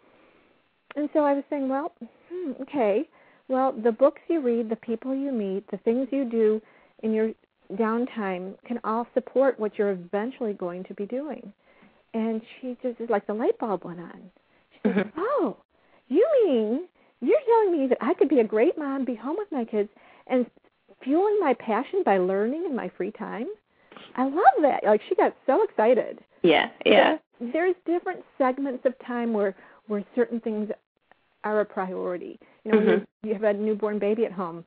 And 0.96 1.10
so 1.14 1.22
I 1.22 1.34
was 1.34 1.44
saying, 1.50 1.68
well, 1.68 1.92
hmm, 2.32 2.52
okay, 2.62 3.10
Well, 3.48 3.74
the 3.74 3.92
books 3.92 4.22
you 4.30 4.40
read, 4.40 4.70
the 4.70 4.76
people 4.76 5.16
you 5.16 5.32
meet, 5.32 5.70
the 5.72 5.78
things 5.78 6.08
you 6.12 6.26
do 6.26 6.62
in 7.04 7.14
your 7.14 7.32
downtime 7.74 8.56
can 8.66 8.80
all 8.84 9.08
support 9.14 9.60
what 9.60 9.78
you're 9.78 9.92
eventually 9.92 10.54
going 10.54 10.84
to 10.86 10.94
be 10.94 11.06
doing. 11.06 11.54
And 12.14 12.42
she 12.60 12.78
just 12.82 13.00
is 13.00 13.10
like 13.10 13.28
the 13.28 13.34
light 13.34 13.58
bulb 13.60 13.84
went 13.84 14.00
on. 14.00 14.32
She 14.72 14.80
said, 14.84 14.96
mm-hmm. 14.96 15.20
"Oh, 15.20 15.58
you 16.08 16.28
mean 16.46 16.88
you're 17.22 17.40
telling 17.46 17.80
me 17.80 17.88
that 17.88 17.98
I 18.02 18.14
could 18.14 18.30
be 18.30 18.40
a 18.40 18.44
great 18.44 18.78
mom, 18.78 19.06
be 19.06 19.16
home 19.16 19.36
with 19.38 19.52
my 19.52 19.66
kids, 19.66 19.90
and 20.28 20.46
fueling 21.04 21.40
my 21.40 21.54
passion 21.54 22.04
by 22.06 22.18
learning 22.18 22.66
in 22.66 22.76
my 22.76 22.90
free 22.98 23.12
time?" 23.12 23.48
I 24.16 24.26
love 24.26 24.62
that. 24.62 24.84
Like 24.84 25.02
she 25.10 25.16
got 25.16 25.36
so 25.46 25.64
excited. 25.64 26.20
Yeah, 26.44 26.70
yeah. 26.86 27.18
there's 27.40 27.76
different 27.86 28.24
segments 28.38 28.86
of 28.86 28.94
time 29.06 29.34
where 29.34 29.56
where 29.88 30.04
certain 30.16 30.40
things 30.40 30.70
are 31.44 31.62
a 31.62 31.66
priority. 31.66 32.40
You 32.64 32.72
know, 32.72 32.78
mm-hmm. 32.78 32.88
when 32.90 33.06
you 33.24 33.34
have 33.34 33.44
a 33.44 33.54
newborn 33.54 34.00
baby 34.00 34.26
at 34.26 34.32
home, 34.32 34.66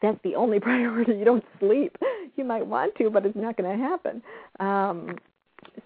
that's 0.00 0.18
the 0.24 0.34
only 0.34 0.60
priority. 0.68 1.14
You 1.14 1.24
don't 1.24 1.44
sleep. 1.58 1.96
You 2.36 2.44
might 2.44 2.66
want 2.66 2.94
to, 2.96 3.10
but 3.10 3.26
it's 3.26 3.36
not 3.36 3.56
going 3.56 3.78
to 3.78 3.84
happen. 3.84 4.22
Um, 4.60 5.16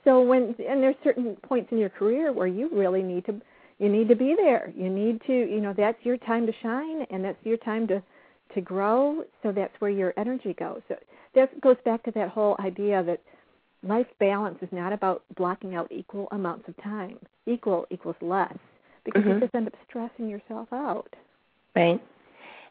so 0.05 0.21
when 0.21 0.55
and 0.69 0.83
there's 0.83 0.97
certain 1.03 1.37
points 1.37 1.73
in 1.73 1.79
your 1.79 1.89
career 1.89 2.33
where 2.33 2.47
you 2.47 2.69
really 2.73 3.03
need 3.03 3.25
to 3.27 3.41
you 3.79 3.89
need 3.89 4.09
to 4.09 4.17
be 4.17 4.35
there. 4.37 4.73
You 4.77 4.91
need 4.91 5.21
to 5.27 5.33
you 5.33 5.61
know 5.61 5.75
that's 5.77 5.99
your 6.05 6.17
time 6.19 6.47
to 6.47 6.53
shine 6.63 7.07
and 7.11 7.25
that's 7.25 7.39
your 7.45 7.57
time 7.59 7.87
to 7.89 8.03
to 8.55 8.61
grow. 8.61 9.25
So 9.43 9.53
that's 9.53 9.73
where 9.79 9.91
your 9.91 10.13
energy 10.17 10.55
goes. 10.55 10.83
So 10.89 10.97
that 11.35 11.61
goes 11.61 11.77
back 11.85 12.03
to 12.05 12.11
that 12.13 12.29
whole 12.29 12.57
idea 12.61 13.03
that 13.03 13.21
life 13.83 14.07
balance 14.21 14.59
is 14.63 14.69
not 14.73 14.93
about 14.93 15.25
blocking 15.37 15.75
out 15.75 15.91
equal 15.91 16.29
amounts 16.33 16.69
of 16.69 16.77
time. 16.83 17.19
Equal 17.47 17.87
equals 17.91 18.17
less 18.21 18.57
because 19.05 19.23
mm-hmm. 19.23 19.33
you 19.33 19.41
just 19.41 19.55
end 19.55 19.67
up 19.67 19.75
stressing 19.89 20.29
yourself 20.29 20.69
out. 20.73 21.15
Right. 21.75 22.01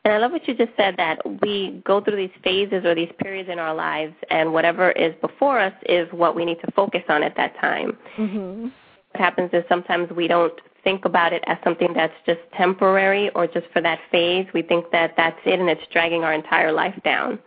And 0.04 0.14
I 0.14 0.18
love 0.18 0.32
what 0.32 0.48
you 0.48 0.56
just 0.56 0.72
said 0.78 0.96
that 0.98 1.20
we 1.42 1.82
go 1.86 2.02
through 2.02 2.16
these 2.16 2.36
phases 2.44 2.86
or 2.86 2.96
these 2.96 3.12
periods 3.20 3.50
in 3.50 3.60
our 3.60 3.76
lives, 3.76 4.16
and 4.32 4.52
whatever 4.52 4.92
is 4.92 5.14
before 5.22 5.60
us 5.60 5.74
is 5.88 6.08
what 6.12 6.36
we 6.36 6.44
need 6.44 6.60
to 6.66 6.72
focus 6.72 7.04
on 7.08 7.22
at 7.22 7.36
that 7.38 7.56
time. 7.60 7.96
Mm-hmm. 8.18 8.64
What 8.64 9.20
happens 9.20 9.52
is 9.54 9.64
sometimes 9.70 10.10
we 10.12 10.28
don't 10.28 10.54
think 10.84 11.06
about 11.06 11.34
it 11.34 11.44
as 11.46 11.58
something 11.64 11.94
that's 11.94 12.14
just 12.26 12.40
temporary 12.58 13.30
or 13.36 13.46
just 13.46 13.68
for 13.72 13.82
that 13.82 14.00
phase. 14.12 14.48
We 14.54 14.64
think 14.64 14.90
that 14.92 15.14
that's 15.18 15.38
it 15.46 15.60
and 15.60 15.70
it's 15.70 15.82
dragging 15.92 16.24
our 16.24 16.34
entire 16.34 16.72
life 16.72 17.00
down. 17.04 17.38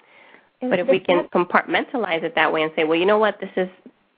And 0.61 0.71
but 0.71 0.79
if 0.79 0.87
we 0.87 1.01
can 1.01 1.25
compartmentalize 1.35 2.23
it 2.23 2.37
that 2.37 2.53
way 2.53 2.63
and 2.63 2.71
say, 2.77 2.85
well, 2.85 2.99
you 2.99 3.07
know 3.07 3.19
what, 3.19 3.41
this 3.41 3.51
is 3.57 3.69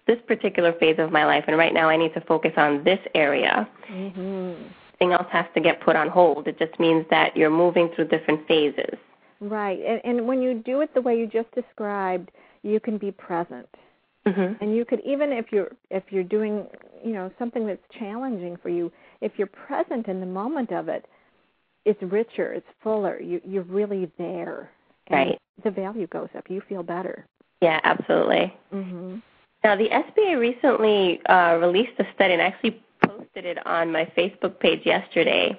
this 0.06 0.18
particular 0.26 0.74
phase 0.74 0.96
of 0.98 1.10
my 1.10 1.24
life, 1.24 1.44
and 1.48 1.56
right 1.56 1.72
now 1.72 1.88
I 1.88 1.96
need 1.96 2.12
to 2.14 2.20
focus 2.20 2.52
on 2.56 2.84
this 2.84 3.00
area. 3.14 3.66
Mm-hmm 3.90 4.62
everything 4.96 5.12
else 5.18 5.30
has 5.30 5.46
to 5.54 5.60
get 5.60 5.80
put 5.80 5.96
on 5.96 6.08
hold. 6.08 6.46
It 6.48 6.58
just 6.58 6.78
means 6.80 7.04
that 7.10 7.36
you're 7.36 7.50
moving 7.50 7.90
through 7.94 8.08
different 8.08 8.46
phases. 8.46 8.98
Right. 9.40 9.78
And, 9.86 10.00
and 10.04 10.26
when 10.26 10.40
you 10.42 10.62
do 10.64 10.80
it 10.80 10.92
the 10.94 11.00
way 11.00 11.18
you 11.18 11.26
just 11.26 11.50
described, 11.54 12.30
you 12.62 12.80
can 12.80 12.98
be 12.98 13.10
present. 13.10 13.68
Mm-hmm. 14.26 14.62
And 14.62 14.74
you 14.74 14.84
could 14.84 15.00
even 15.04 15.30
if 15.32 15.46
you're 15.52 15.70
if 15.90 16.02
you're 16.10 16.24
doing, 16.24 16.66
you 17.04 17.12
know, 17.12 17.30
something 17.38 17.66
that's 17.66 17.82
challenging 17.96 18.56
for 18.60 18.70
you, 18.70 18.90
if 19.20 19.32
you're 19.36 19.46
present 19.46 20.08
in 20.08 20.18
the 20.18 20.26
moment 20.26 20.72
of 20.72 20.88
it, 20.88 21.06
it's 21.84 22.02
richer, 22.02 22.52
it's 22.52 22.66
fuller. 22.82 23.20
You 23.20 23.40
you're 23.44 23.62
really 23.62 24.10
there. 24.18 24.70
right. 25.10 25.38
The 25.62 25.70
value 25.70 26.08
goes 26.08 26.28
up. 26.36 26.50
You 26.50 26.60
feel 26.68 26.82
better. 26.82 27.24
Yeah, 27.62 27.80
absolutely. 27.84 28.52
Mm-hmm. 28.74 29.18
Now, 29.64 29.74
the 29.74 29.88
SBA 29.88 30.38
recently 30.38 31.24
uh, 31.26 31.58
released 31.60 31.98
a 31.98 32.04
study 32.14 32.34
and 32.34 32.42
actually 32.42 32.82
posted 33.36 33.56
it 33.56 33.66
on 33.66 33.92
my 33.92 34.04
Facebook 34.16 34.58
page 34.60 34.80
yesterday, 34.84 35.58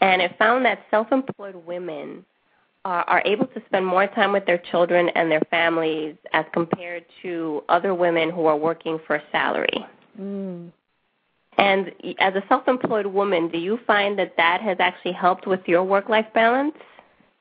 and 0.00 0.20
it 0.20 0.36
found 0.38 0.64
that 0.64 0.80
self-employed 0.90 1.54
women 1.54 2.24
are, 2.84 3.04
are 3.04 3.22
able 3.24 3.46
to 3.46 3.62
spend 3.66 3.86
more 3.86 4.06
time 4.08 4.32
with 4.32 4.44
their 4.46 4.58
children 4.58 5.08
and 5.14 5.30
their 5.30 5.42
families 5.50 6.16
as 6.32 6.44
compared 6.52 7.04
to 7.22 7.62
other 7.68 7.94
women 7.94 8.30
who 8.30 8.46
are 8.46 8.56
working 8.56 8.98
for 9.06 9.16
a 9.16 9.22
salary. 9.30 9.86
Mm. 10.20 10.72
And 11.58 11.92
as 12.18 12.34
a 12.34 12.42
self-employed 12.48 13.06
woman, 13.06 13.48
do 13.48 13.58
you 13.58 13.78
find 13.86 14.18
that 14.18 14.34
that 14.36 14.60
has 14.62 14.78
actually 14.80 15.12
helped 15.12 15.46
with 15.46 15.60
your 15.66 15.84
work-life 15.84 16.26
balance? 16.34 16.74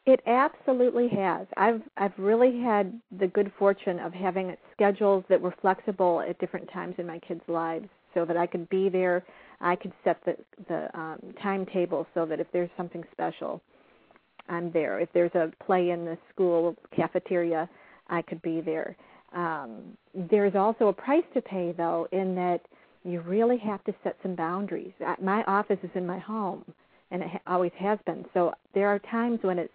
It 0.05 0.19
absolutely 0.25 1.07
has. 1.09 1.45
I've 1.57 1.81
I've 1.95 2.17
really 2.17 2.59
had 2.59 2.99
the 3.19 3.27
good 3.27 3.51
fortune 3.57 3.99
of 3.99 4.13
having 4.13 4.57
schedules 4.73 5.23
that 5.29 5.39
were 5.39 5.53
flexible 5.61 6.21
at 6.27 6.39
different 6.39 6.69
times 6.71 6.95
in 6.97 7.05
my 7.05 7.19
kids' 7.19 7.43
lives 7.47 7.87
so 8.15 8.25
that 8.25 8.35
I 8.35 8.47
could 8.47 8.67
be 8.69 8.89
there. 8.89 9.23
I 9.61 9.75
could 9.75 9.93
set 10.03 10.17
the 10.25 10.35
the 10.67 10.99
um, 10.99 11.19
timetable 11.41 12.07
so 12.13 12.25
that 12.25 12.39
if 12.39 12.47
there's 12.51 12.69
something 12.75 13.03
special, 13.11 13.61
I'm 14.49 14.71
there. 14.71 14.99
If 14.99 15.09
there's 15.13 15.33
a 15.35 15.51
play 15.63 15.91
in 15.91 16.05
the 16.05 16.17
school 16.33 16.75
cafeteria, 16.95 17.69
I 18.09 18.21
could 18.21 18.41
be 18.41 18.61
there. 18.61 18.95
Um, 19.33 19.97
there's 20.13 20.55
also 20.55 20.87
a 20.89 20.93
price 20.93 21.23
to 21.33 21.41
pay 21.41 21.73
though, 21.77 22.07
in 22.11 22.35
that 22.35 22.61
you 23.03 23.21
really 23.21 23.57
have 23.59 23.83
to 23.85 23.93
set 24.03 24.17
some 24.21 24.35
boundaries. 24.35 24.91
My 25.21 25.43
office 25.45 25.79
is 25.83 25.89
in 25.95 26.05
my 26.05 26.19
home, 26.19 26.65
and 27.11 27.23
it 27.23 27.29
always 27.47 27.71
has 27.79 27.99
been. 28.05 28.25
So 28.33 28.53
there 28.73 28.87
are 28.87 28.99
times 28.99 29.39
when 29.41 29.57
it's 29.59 29.73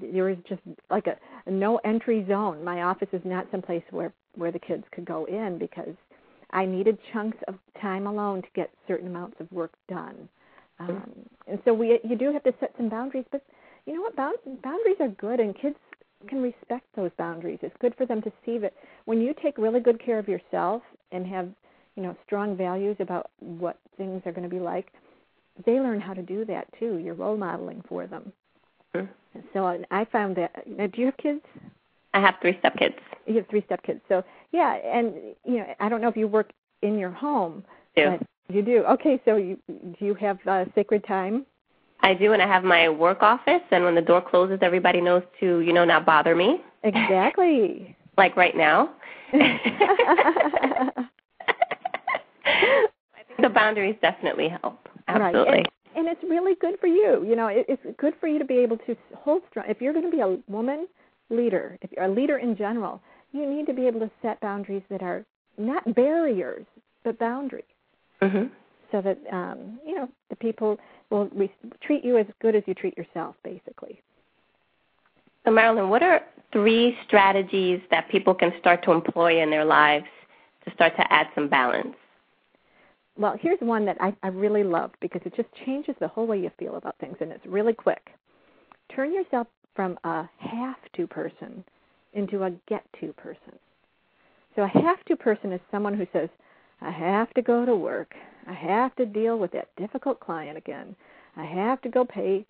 there 0.00 0.30
is 0.30 0.38
just 0.48 0.62
like 0.90 1.06
a, 1.06 1.16
a 1.46 1.50
no 1.50 1.78
entry 1.84 2.24
zone. 2.28 2.64
My 2.64 2.82
office 2.82 3.08
is 3.12 3.20
not 3.24 3.46
someplace 3.50 3.82
where 3.90 4.12
where 4.36 4.52
the 4.52 4.58
kids 4.58 4.84
could 4.92 5.04
go 5.04 5.26
in 5.26 5.58
because 5.58 5.94
I 6.52 6.66
needed 6.66 6.98
chunks 7.12 7.38
of 7.48 7.54
time 7.80 8.06
alone 8.06 8.42
to 8.42 8.48
get 8.54 8.70
certain 8.86 9.08
amounts 9.08 9.40
of 9.40 9.50
work 9.52 9.72
done. 9.88 10.28
Um, 10.78 11.12
and 11.46 11.58
so 11.64 11.72
we 11.72 12.00
you 12.02 12.16
do 12.16 12.32
have 12.32 12.42
to 12.44 12.54
set 12.58 12.72
some 12.76 12.88
boundaries, 12.88 13.24
but 13.30 13.42
you 13.86 13.94
know 13.94 14.02
what? 14.02 14.16
Bound, 14.16 14.36
boundaries 14.62 14.96
are 15.00 15.08
good, 15.08 15.40
and 15.40 15.54
kids 15.54 15.76
can 16.28 16.42
respect 16.42 16.86
those 16.96 17.10
boundaries. 17.18 17.58
It's 17.62 17.76
good 17.80 17.94
for 17.96 18.06
them 18.06 18.22
to 18.22 18.32
see 18.44 18.58
that 18.58 18.72
when 19.04 19.20
you 19.20 19.34
take 19.42 19.58
really 19.58 19.80
good 19.80 20.02
care 20.04 20.18
of 20.18 20.28
yourself 20.28 20.82
and 21.12 21.26
have 21.26 21.48
you 21.96 22.02
know 22.02 22.16
strong 22.26 22.56
values 22.56 22.96
about 23.00 23.30
what 23.38 23.78
things 23.96 24.22
are 24.26 24.32
going 24.32 24.48
to 24.48 24.54
be 24.54 24.60
like, 24.60 24.92
they 25.64 25.80
learn 25.80 26.00
how 26.00 26.14
to 26.14 26.22
do 26.22 26.44
that 26.46 26.66
too. 26.78 26.98
You're 26.98 27.14
role 27.14 27.36
modeling 27.36 27.82
for 27.88 28.06
them. 28.06 28.32
Mm-hmm. 28.94 29.40
So 29.52 29.84
I 29.90 30.04
found 30.06 30.36
that. 30.36 30.66
Now, 30.66 30.86
do 30.86 31.00
you 31.00 31.06
have 31.06 31.16
kids? 31.16 31.42
I 32.14 32.20
have 32.20 32.34
three 32.40 32.56
step 32.58 32.76
kids. 32.76 32.94
You 33.26 33.36
have 33.36 33.48
three 33.48 33.62
step 33.66 33.82
kids. 33.82 34.00
So 34.08 34.22
yeah, 34.52 34.74
and 34.74 35.14
you 35.44 35.58
know, 35.58 35.74
I 35.80 35.88
don't 35.88 36.00
know 36.00 36.08
if 36.08 36.16
you 36.16 36.28
work 36.28 36.52
in 36.82 36.98
your 36.98 37.10
home. 37.10 37.64
Do. 37.96 38.18
you 38.48 38.62
do. 38.62 38.84
Okay, 38.84 39.20
so 39.24 39.36
you 39.36 39.58
do 39.68 40.04
you 40.04 40.14
have 40.14 40.38
uh, 40.46 40.64
sacred 40.74 41.04
time? 41.06 41.46
I 42.02 42.14
do, 42.14 42.32
and 42.32 42.42
I 42.42 42.48
have 42.48 42.64
my 42.64 42.88
work 42.88 43.22
office, 43.22 43.62
and 43.70 43.84
when 43.84 43.94
the 43.94 44.02
door 44.02 44.20
closes, 44.20 44.58
everybody 44.60 45.00
knows 45.00 45.22
to, 45.38 45.60
you 45.60 45.72
know, 45.72 45.84
not 45.84 46.04
bother 46.04 46.34
me. 46.34 46.60
Exactly. 46.82 47.96
like 48.18 48.36
right 48.36 48.56
now. 48.56 48.90
I 49.32 51.08
think 53.28 53.40
the 53.40 53.48
boundaries 53.48 53.94
definitely 54.02 54.48
help. 54.48 54.88
Absolutely. 55.06 55.52
Right. 55.52 55.72
And, 55.94 56.08
and 56.08 56.16
it's 56.16 56.22
really 56.28 56.54
good 56.60 56.78
for 56.80 56.88
you. 56.88 57.24
You 57.24 57.36
know, 57.36 57.46
it, 57.46 57.66
it's 57.68 57.82
good 57.98 58.14
for 58.20 58.26
you 58.26 58.38
to 58.40 58.44
be 58.44 58.56
able 58.56 58.78
to 58.78 58.96
hold 59.14 59.42
strong. 59.50 59.66
If 59.68 59.80
you're 59.80 59.92
going 59.92 60.10
to 60.10 60.10
be 60.10 60.20
a 60.20 60.38
woman 60.48 60.88
leader, 61.30 61.78
if 61.82 61.90
you're 61.92 62.06
a 62.06 62.10
leader 62.10 62.38
in 62.38 62.56
general, 62.56 63.00
you 63.32 63.48
need 63.48 63.66
to 63.66 63.72
be 63.72 63.86
able 63.86 64.00
to 64.00 64.10
set 64.20 64.40
boundaries 64.40 64.82
that 64.90 65.02
are 65.02 65.24
not 65.58 65.94
barriers, 65.94 66.66
but 67.04 67.18
boundaries. 67.18 67.64
Mm-hmm. 68.20 68.46
So 68.90 69.00
that 69.00 69.18
um, 69.32 69.80
you 69.86 69.94
know 69.94 70.08
the 70.28 70.36
people 70.36 70.78
will 71.10 71.28
re- 71.34 71.52
treat 71.82 72.04
you 72.04 72.18
as 72.18 72.26
good 72.40 72.54
as 72.54 72.62
you 72.66 72.74
treat 72.74 72.96
yourself, 72.96 73.34
basically. 73.42 74.00
So, 75.44 75.50
Marilyn, 75.50 75.88
what 75.88 76.02
are 76.02 76.20
three 76.52 76.96
strategies 77.06 77.80
that 77.90 78.08
people 78.10 78.34
can 78.34 78.52
start 78.60 78.84
to 78.84 78.92
employ 78.92 79.42
in 79.42 79.50
their 79.50 79.64
lives 79.64 80.06
to 80.64 80.74
start 80.74 80.94
to 80.96 81.12
add 81.12 81.26
some 81.34 81.48
balance? 81.48 81.96
Well, 83.18 83.36
here's 83.40 83.60
one 83.60 83.84
that 83.86 83.96
I, 84.00 84.14
I 84.22 84.28
really 84.28 84.62
love 84.62 84.90
because 85.00 85.20
it 85.24 85.34
just 85.36 85.48
changes 85.66 85.94
the 86.00 86.08
whole 86.08 86.26
way 86.26 86.38
you 86.38 86.50
feel 86.58 86.76
about 86.76 86.96
things, 86.98 87.16
and 87.20 87.32
it's 87.32 87.44
really 87.44 87.74
quick. 87.74 88.10
Turn 88.94 89.12
yourself 89.12 89.46
from 89.74 89.98
a 90.04 90.28
have 90.38 90.76
to 90.96 91.06
person 91.06 91.64
into 92.14 92.44
a 92.44 92.50
get 92.68 92.84
to 93.00 93.12
person. 93.14 93.58
So 94.54 94.62
a 94.62 94.68
have 94.68 95.04
to 95.06 95.16
person 95.16 95.52
is 95.52 95.60
someone 95.70 95.94
who 95.94 96.06
says, 96.12 96.28
I 96.80 96.90
have 96.90 97.32
to 97.34 97.42
go 97.42 97.64
to 97.64 97.74
work. 97.74 98.14
I 98.46 98.52
have 98.52 98.94
to 98.96 99.06
deal 99.06 99.38
with 99.38 99.52
that 99.52 99.74
difficult 99.76 100.20
client 100.20 100.58
again. 100.58 100.94
I 101.36 101.44
have 101.44 101.80
to 101.82 101.88
go 101.88 102.04
pay 102.04 102.44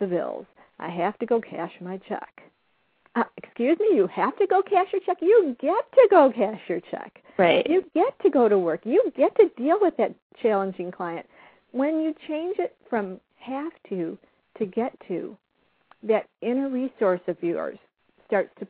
the 0.00 0.06
bills. 0.06 0.46
I 0.78 0.90
have 0.90 1.18
to 1.20 1.26
go 1.26 1.40
cash 1.40 1.72
my 1.80 1.98
check. 2.08 2.42
Uh, 3.14 3.24
excuse 3.38 3.78
me, 3.80 3.96
you 3.96 4.06
have 4.08 4.36
to 4.36 4.46
go 4.46 4.60
cash 4.60 4.88
your 4.92 5.00
check. 5.06 5.16
You 5.22 5.56
get 5.58 5.90
to 5.92 6.08
go 6.10 6.30
cash 6.34 6.60
your 6.68 6.80
check. 6.90 7.22
Right. 7.38 7.66
You 7.66 7.82
get 7.94 8.12
to 8.22 8.30
go 8.30 8.48
to 8.48 8.58
work. 8.58 8.80
You 8.84 9.10
get 9.16 9.34
to 9.36 9.48
deal 9.56 9.78
with 9.80 9.96
that 9.96 10.14
challenging 10.42 10.90
client. 10.90 11.26
When 11.72 12.00
you 12.00 12.14
change 12.28 12.56
it 12.58 12.76
from 12.90 13.18
have 13.38 13.72
to 13.88 14.18
to 14.58 14.66
get 14.66 14.92
to, 15.08 15.36
that 16.02 16.28
inner 16.42 16.68
resource 16.68 17.20
of 17.26 17.36
yours 17.42 17.78
starts 18.26 18.50
to 18.60 18.66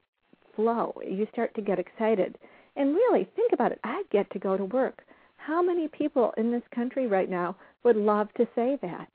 flow. 0.54 0.94
You 1.06 1.26
start 1.32 1.54
to 1.54 1.62
get 1.62 1.78
excited. 1.78 2.36
And 2.76 2.94
really, 2.94 3.26
think 3.36 3.52
about 3.52 3.72
it. 3.72 3.80
I 3.84 4.02
get 4.12 4.30
to 4.32 4.38
go 4.38 4.56
to 4.56 4.64
work. 4.66 5.02
How 5.36 5.62
many 5.62 5.88
people 5.88 6.32
in 6.36 6.50
this 6.50 6.62
country 6.74 7.06
right 7.06 7.28
now 7.30 7.56
would 7.84 7.96
love 7.96 8.28
to 8.36 8.46
say 8.54 8.78
that? 8.82 9.08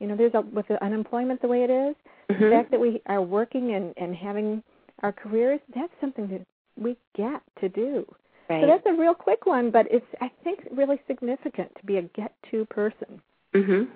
You 0.00 0.06
know, 0.06 0.16
there's 0.16 0.34
a 0.34 0.40
with 0.40 0.68
the 0.68 0.82
unemployment 0.84 1.42
the 1.42 1.48
way 1.48 1.64
it 1.64 1.70
is, 1.70 1.96
Mm-hmm. 2.30 2.44
the 2.44 2.50
fact 2.50 2.70
that 2.72 2.80
we 2.80 3.00
are 3.06 3.22
working 3.22 3.74
and 3.74 3.94
and 3.96 4.14
having 4.14 4.62
our 5.02 5.12
careers, 5.12 5.60
that's 5.74 5.92
something 6.00 6.28
that 6.28 6.44
we 6.76 6.94
get 7.16 7.40
to 7.60 7.68
do. 7.70 8.04
Right. 8.50 8.60
So 8.62 8.66
that's 8.66 8.84
a 8.86 8.92
real 9.00 9.14
quick 9.14 9.46
one, 9.46 9.70
but 9.70 9.86
it's 9.90 10.04
I 10.20 10.30
think 10.44 10.60
really 10.70 11.00
significant 11.06 11.74
to 11.78 11.86
be 11.86 11.96
a 11.96 12.02
get 12.02 12.32
to 12.50 12.66
person. 12.66 13.22
mhm. 13.54 13.88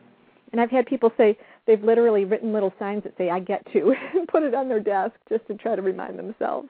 And 0.53 0.61
I've 0.61 0.71
had 0.71 0.87
people 0.87 1.11
say 1.17 1.37
they've 1.67 1.83
literally 1.83 2.25
written 2.25 2.53
little 2.53 2.73
signs 2.79 3.03
that 3.05 3.15
say 3.17 3.31
"I 3.31 3.41
get 3.41 3.65
to" 3.73 3.95
and 4.15 4.29
put 4.29 4.43
it 4.43 4.55
on 4.55 4.69
their 4.69 4.81
desk 4.81 5.15
just 5.29 5.47
to 5.49 5.55
try 5.55 5.75
to 5.77 5.83
remind 5.83 6.19
themselves 6.19 6.69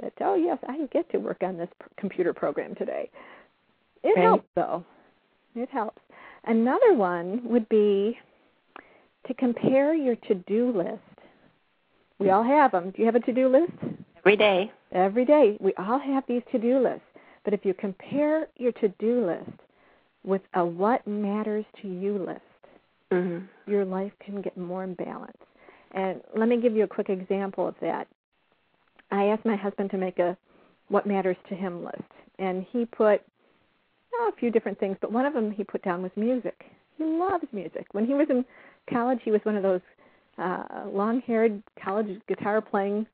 that 0.00 0.12
oh 0.20 0.34
yes, 0.34 0.58
I 0.68 0.86
get 0.92 1.10
to 1.12 1.18
work 1.18 1.42
on 1.42 1.56
this 1.56 1.68
p- 1.80 1.86
computer 1.96 2.34
program 2.34 2.74
today. 2.74 3.10
It 4.02 4.14
Right. 4.16 4.24
helps 4.24 4.48
though. 4.54 4.84
It 5.54 5.68
helps. 5.70 6.02
Another 6.44 6.94
one 6.94 7.40
would 7.44 7.68
be 7.68 8.18
to 9.26 9.34
compare 9.34 9.94
your 9.94 10.14
to-do 10.14 10.70
list. 10.70 11.00
We 12.18 12.30
all 12.30 12.44
have 12.44 12.70
them. 12.72 12.90
Do 12.90 12.98
you 12.98 13.06
have 13.06 13.16
a 13.16 13.20
to-do 13.20 13.48
list? 13.48 13.72
Every 14.18 14.36
day. 14.36 14.70
Every 14.92 15.24
day, 15.24 15.56
we 15.60 15.72
all 15.74 15.98
have 15.98 16.24
these 16.28 16.42
to 16.52 16.58
do 16.58 16.78
lists. 16.78 17.06
But 17.44 17.52
if 17.54 17.64
you 17.64 17.74
compare 17.74 18.48
your 18.56 18.72
to 18.72 18.88
do 19.00 19.26
list 19.26 19.58
with 20.24 20.42
a 20.54 20.64
what 20.64 21.06
matters 21.06 21.64
to 21.82 21.88
you 21.88 22.18
list, 22.18 22.40
Mhm. 23.12 23.48
your 23.66 23.84
life 23.84 24.12
can 24.18 24.42
get 24.42 24.56
more 24.56 24.84
in 24.84 24.94
balance. 24.94 25.36
And 25.92 26.20
let 26.34 26.48
me 26.48 26.56
give 26.60 26.74
you 26.74 26.84
a 26.84 26.88
quick 26.88 27.08
example 27.08 27.66
of 27.66 27.74
that. 27.80 28.08
I 29.10 29.26
asked 29.26 29.44
my 29.44 29.56
husband 29.56 29.90
to 29.90 29.96
make 29.96 30.18
a 30.18 30.36
what 30.88 31.06
matters 31.06 31.36
to 31.48 31.54
him 31.54 31.84
list, 31.84 32.12
and 32.38 32.64
he 32.64 32.84
put 32.84 33.22
oh, 34.14 34.30
a 34.32 34.36
few 34.38 34.50
different 34.50 34.78
things, 34.78 34.96
but 35.00 35.12
one 35.12 35.26
of 35.26 35.34
them 35.34 35.50
he 35.50 35.64
put 35.64 35.82
down 35.82 36.02
was 36.02 36.12
music. 36.16 36.64
He 36.96 37.04
loves 37.04 37.44
music. 37.52 37.86
When 37.92 38.06
he 38.06 38.14
was 38.14 38.28
in 38.30 38.44
college, 38.88 39.20
he 39.22 39.30
was 39.30 39.44
one 39.44 39.56
of 39.56 39.62
those 39.62 39.80
uh, 40.38 40.84
long-haired 40.86 41.62
college 41.82 42.20
guitar 42.28 42.60
playing 42.60 43.06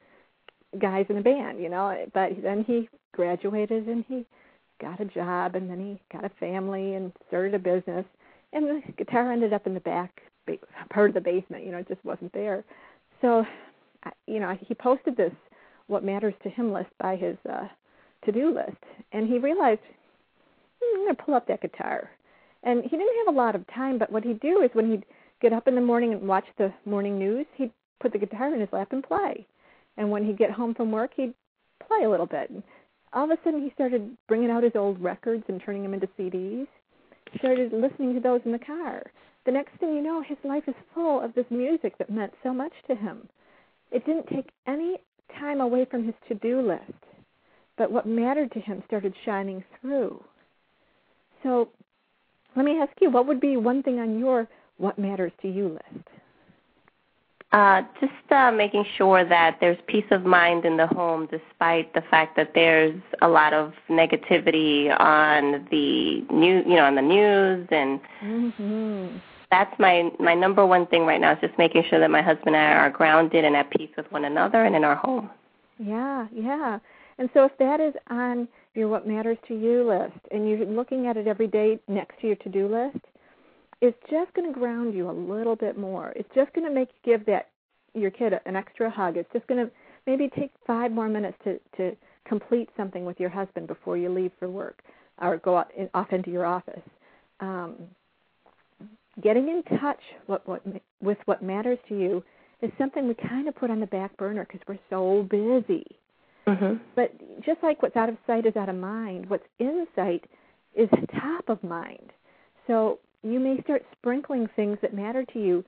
guys 0.79 1.07
in 1.09 1.19
a 1.19 1.23
band, 1.23 1.61
you 1.61 1.69
know. 1.69 2.07
But 2.15 2.43
then 2.43 2.65
he 2.65 2.89
graduated 3.13 3.89
and 3.89 4.05
he 4.09 4.27
got 4.81 5.01
a 5.01 5.05
job, 5.05 5.55
and 5.55 5.71
then 5.71 5.81
he 5.81 6.01
got 6.13 6.25
a 6.25 6.31
family 6.41 6.95
and 6.95 7.13
started 7.29 7.55
a 7.55 7.59
business. 7.59 8.05
And 8.53 8.67
the 8.67 8.83
guitar 8.99 9.33
ended 9.33 9.53
up 9.53 9.67
in 9.67 9.75
the 9.75 9.81
back 9.81 10.23
ba- 10.47 10.59
part 10.91 11.11
of 11.11 11.15
the 11.15 11.21
basement. 11.21 11.65
You 11.65 11.73
know, 11.73 11.79
it 11.79 11.89
just 11.89 12.05
wasn't 12.05 12.33
there. 12.33 12.65
So, 13.21 13.45
you 14.27 14.41
know, 14.41 14.57
he 14.61 14.75
posted 14.75 15.17
this 15.17 15.33
"What 15.87 16.05
Matters 16.05 16.35
to 16.43 16.51
Him" 16.51 16.73
list 16.73 16.91
by 17.01 17.17
his 17.17 17.37
uh, 17.49 17.69
to-do 18.25 18.55
list, 18.55 18.83
and 19.13 19.29
he 19.29 19.39
realized 19.39 19.81
"Hmm, 20.83 20.99
I'm 20.99 21.05
going 21.05 21.17
to 21.17 21.23
pull 21.23 21.35
up 21.35 21.47
that 21.49 21.63
guitar. 21.63 22.11
And 22.65 22.83
he 22.83 22.91
didn't 22.91 23.27
have 23.27 23.35
a 23.35 23.37
lot 23.37 23.55
of 23.55 23.67
time, 23.75 23.99
but 23.99 24.13
what 24.13 24.25
he'd 24.25 24.41
do 24.41 24.63
is 24.63 24.71
when 24.73 24.91
he'd 24.91 25.05
get 25.41 25.53
up 25.53 25.67
in 25.67 25.75
the 25.75 25.81
morning 25.81 26.13
and 26.13 26.29
watch 26.29 26.45
the 26.59 26.73
morning 26.85 27.19
news, 27.19 27.47
he'd 27.57 27.73
put 28.01 28.13
the 28.13 28.19
guitar 28.19 28.55
in 28.55 28.61
his 28.61 28.69
lap 28.73 28.89
and 28.93 29.03
play. 29.03 29.47
And 29.97 30.11
when 30.11 30.25
he'd 30.25 30.39
get 30.39 30.53
home 30.53 30.75
from 30.75 30.93
work, 30.93 31.11
he'd 31.17 31.35
play 31.87 32.05
a 32.05 32.11
little 32.11 32.27
bit. 32.27 32.51
And 32.51 32.63
all 33.13 33.25
of 33.25 33.31
a 33.31 33.39
sudden, 33.43 33.63
he 33.63 33.71
started 33.75 34.17
bringing 34.29 34.51
out 34.51 34.63
his 34.63 34.77
old 34.77 35.03
records 35.03 35.45
and 35.49 35.61
turning 35.61 35.83
them 35.83 35.95
into 35.95 36.09
CDs. 36.19 36.69
Started 37.39 37.73
listening 37.73 38.15
to 38.15 38.21
those 38.21 38.41
in 38.45 38.53
the 38.53 38.59
car. 38.59 39.03
The 39.45 39.53
next 39.53 39.79
thing 39.79 39.95
you 39.95 40.03
know, 40.03 40.23
his 40.23 40.39
life 40.45 40.65
is 40.69 40.75
full 40.95 41.21
of 41.21 41.35
this 41.35 41.47
music 41.51 41.99
that 41.99 42.11
meant 42.11 42.33
so 42.43 42.53
much 42.53 42.73
to 42.87 42.95
him. 42.95 43.29
It 43.91 44.07
didn't 44.07 44.29
take 44.29 44.51
any 44.67 44.99
time 45.39 45.61
away 45.61 45.87
from 45.91 46.05
his 46.05 46.15
to-do 46.29 46.61
list, 46.61 46.99
but 47.77 47.91
what 47.91 48.07
mattered 48.07 48.53
to 48.53 48.61
him 48.61 48.83
started 48.87 49.15
shining 49.25 49.65
through. 49.81 50.23
So, 51.43 51.71
let 52.55 52.65
me 52.65 52.79
ask 52.81 52.93
you, 53.01 53.11
what 53.11 53.27
would 53.27 53.41
be 53.41 53.57
one 53.57 53.83
thing 53.83 53.99
on 53.99 54.19
your 54.19 54.49
what 54.77 54.99
matters 54.99 55.33
to 55.43 55.49
you 55.49 55.69
list? 55.69 56.09
Uh, 57.53 57.83
just 58.01 58.33
uh, 58.33 58.51
making 58.51 58.83
sure 58.97 59.25
that 59.29 59.59
there's 59.61 59.77
peace 59.87 60.07
of 60.11 60.25
mind 60.25 60.65
in 60.65 60.79
the 60.79 60.87
home, 60.87 61.29
despite 61.31 61.93
the 61.93 62.01
fact 62.11 62.35
that 62.35 62.53
there's 62.55 62.99
a 63.21 63.29
lot 63.29 63.53
of 63.53 63.75
negativity 63.91 64.89
on 64.99 65.67
the 65.71 66.25
new, 66.35 66.63
you 66.67 66.77
know, 66.77 66.87
on 66.87 66.95
the 66.95 67.03
news, 67.03 67.69
and 67.71 68.01
Mm-hmm. 68.23 69.19
that's 69.51 69.79
my 69.79 70.11
my 70.19 70.35
number 70.35 70.65
one 70.65 70.87
thing 70.87 71.05
right 71.05 71.21
now 71.21 71.33
is 71.33 71.39
just 71.43 71.59
making 71.59 71.85
sure 71.91 72.01
that 72.01 72.11
my 72.11 72.23
husband 72.23 72.57
and 72.57 72.65
I 72.65 72.73
are 72.73 72.91
grounded 72.91 73.45
and 73.45 73.55
at 73.55 73.71
peace 73.71 73.91
with 73.99 74.11
one 74.11 74.25
another 74.25 74.65
and 74.65 74.75
in 74.75 74.83
our 74.83 74.97
home. 74.97 75.29
Yeah, 75.79 76.27
yeah. 76.33 76.79
And 77.19 77.29
so 77.35 77.45
if 77.45 77.53
that 77.59 77.81
is 77.81 77.95
on 78.09 78.49
your 78.75 78.89
what 78.89 79.07
matters 79.07 79.37
to 79.49 79.55
you 79.55 79.87
list 79.87 80.19
and 80.31 80.49
you're 80.49 80.65
looking 80.65 81.07
at 81.07 81.17
it 81.19 81.27
every 81.27 81.49
day 81.49 81.79
next 81.87 82.19
to 82.21 82.29
your 82.29 82.37
to-do 82.37 82.67
list, 82.69 83.05
it's 83.83 83.99
just 84.09 84.33
going 84.33 84.51
to 84.51 84.59
ground 84.59 84.95
you 84.95 85.11
a 85.11 85.13
little 85.13 85.57
bit 85.57 85.77
more. 85.77 86.13
It's 86.17 86.29
just 86.35 86.53
going 86.55 86.67
to 86.67 86.73
make 86.73 86.89
you 86.95 87.19
give 87.19 87.27
that 87.27 87.49
your 87.95 88.13
kid 88.13 88.33
an 88.47 88.57
extra 88.57 88.89
hug. 88.89 89.17
It's 89.17 89.31
just 89.33 89.47
going 89.49 89.67
to 89.67 89.71
maybe 90.07 90.31
take 90.39 90.53
5 90.67 90.93
more 90.93 91.09
minutes 91.09 91.37
to 91.45 91.59
to 91.77 91.97
complete 92.27 92.69
something 92.77 93.05
with 93.05 93.19
your 93.19 93.29
husband 93.29 93.67
before 93.67 93.97
you 93.97 94.09
leave 94.09 94.31
for 94.39 94.49
work 94.49 94.79
or 95.21 95.37
go 95.39 95.59
out 95.59 95.71
in, 95.77 95.91
off 95.93 96.13
into 96.13 96.31
your 96.31 96.47
office. 96.47 96.81
Um, 97.41 97.75
getting 99.21 99.49
in 99.49 99.63
touch 99.79 99.99
what, 100.27 100.47
what, 100.49 100.63
with 101.03 101.19
what 101.25 101.43
matters 101.43 101.79
to 101.89 101.99
you 101.99 102.23
is 102.63 102.71
something 102.79 103.09
we 103.09 103.15
kind 103.15 103.49
of 103.49 103.57
put 103.57 103.71
on 103.71 103.81
the 103.81 103.87
back 103.87 104.17
burner 104.17 104.47
because 104.47 104.61
we're 104.69 104.79
so 104.89 105.27
busy. 105.29 105.85
Mhm. 106.47 106.79
But 106.95 107.13
just 107.45 107.61
like 107.65 107.83
what's 107.83 107.97
out 107.97 108.09
of 108.09 108.17
sight 108.27 108.47
is 108.47 108.55
out 108.57 108.69
of 108.69 108.77
mind, 108.77 109.29
what's 109.29 109.47
in 109.59 109.87
sight 109.97 110.25
is 110.75 110.89
top 111.21 111.49
of 111.49 111.63
mind. 111.65 112.13
So 112.69 113.01
you 113.23 113.41
may 113.41 113.61
start 113.63 113.85
sprinkling 113.93 114.49
things 114.57 114.79
that 114.83 114.95
matter 114.95 115.25
to 115.33 115.39
you 115.39 115.65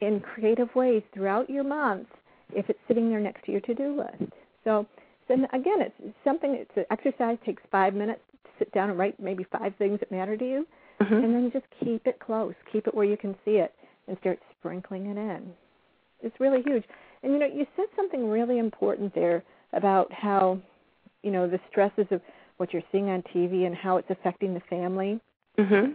in 0.00 0.20
creative 0.20 0.74
ways 0.74 1.02
throughout 1.12 1.48
your 1.48 1.64
month 1.64 2.08
if 2.54 2.68
it's 2.70 2.78
sitting 2.86 3.08
there 3.08 3.20
next 3.20 3.44
to 3.44 3.52
your 3.52 3.60
to-do 3.62 3.96
list. 3.96 4.32
So, 4.64 4.86
then 5.28 5.46
again, 5.52 5.80
it's 5.80 6.16
something. 6.22 6.54
It's 6.54 6.70
an 6.76 6.84
exercise 6.90 7.38
takes 7.44 7.62
five 7.70 7.94
minutes 7.94 8.20
to 8.44 8.50
sit 8.58 8.72
down 8.72 8.90
and 8.90 8.98
write 8.98 9.18
maybe 9.18 9.44
five 9.44 9.74
things 9.76 9.98
that 10.00 10.10
matter 10.12 10.36
to 10.36 10.44
you, 10.44 10.66
Mhm. 11.00 11.24
and 11.24 11.34
then 11.34 11.50
just 11.50 11.66
keep 11.80 12.06
it 12.06 12.18
close, 12.20 12.54
keep 12.70 12.86
it 12.86 12.94
where 12.94 13.04
you 13.04 13.16
can 13.16 13.34
see 13.44 13.56
it, 13.56 13.74
and 14.06 14.16
start 14.18 14.38
sprinkling 14.52 15.06
it 15.06 15.16
in. 15.16 15.52
It's 16.22 16.38
really 16.38 16.62
huge. 16.62 16.84
And 17.22 17.32
you 17.32 17.38
know, 17.38 17.46
you 17.46 17.66
said 17.74 17.86
something 17.96 18.28
really 18.30 18.58
important 18.58 19.12
there 19.14 19.42
about 19.72 20.12
how, 20.12 20.60
you 21.22 21.32
know, 21.32 21.48
the 21.48 21.60
stresses 21.68 22.06
of 22.12 22.20
what 22.58 22.72
you're 22.72 22.82
seeing 22.92 23.08
on 23.10 23.22
TV 23.22 23.66
and 23.66 23.74
how 23.74 23.96
it's 23.96 24.10
affecting 24.10 24.54
the 24.54 24.60
family. 24.60 25.20
Mhm. 25.58 25.94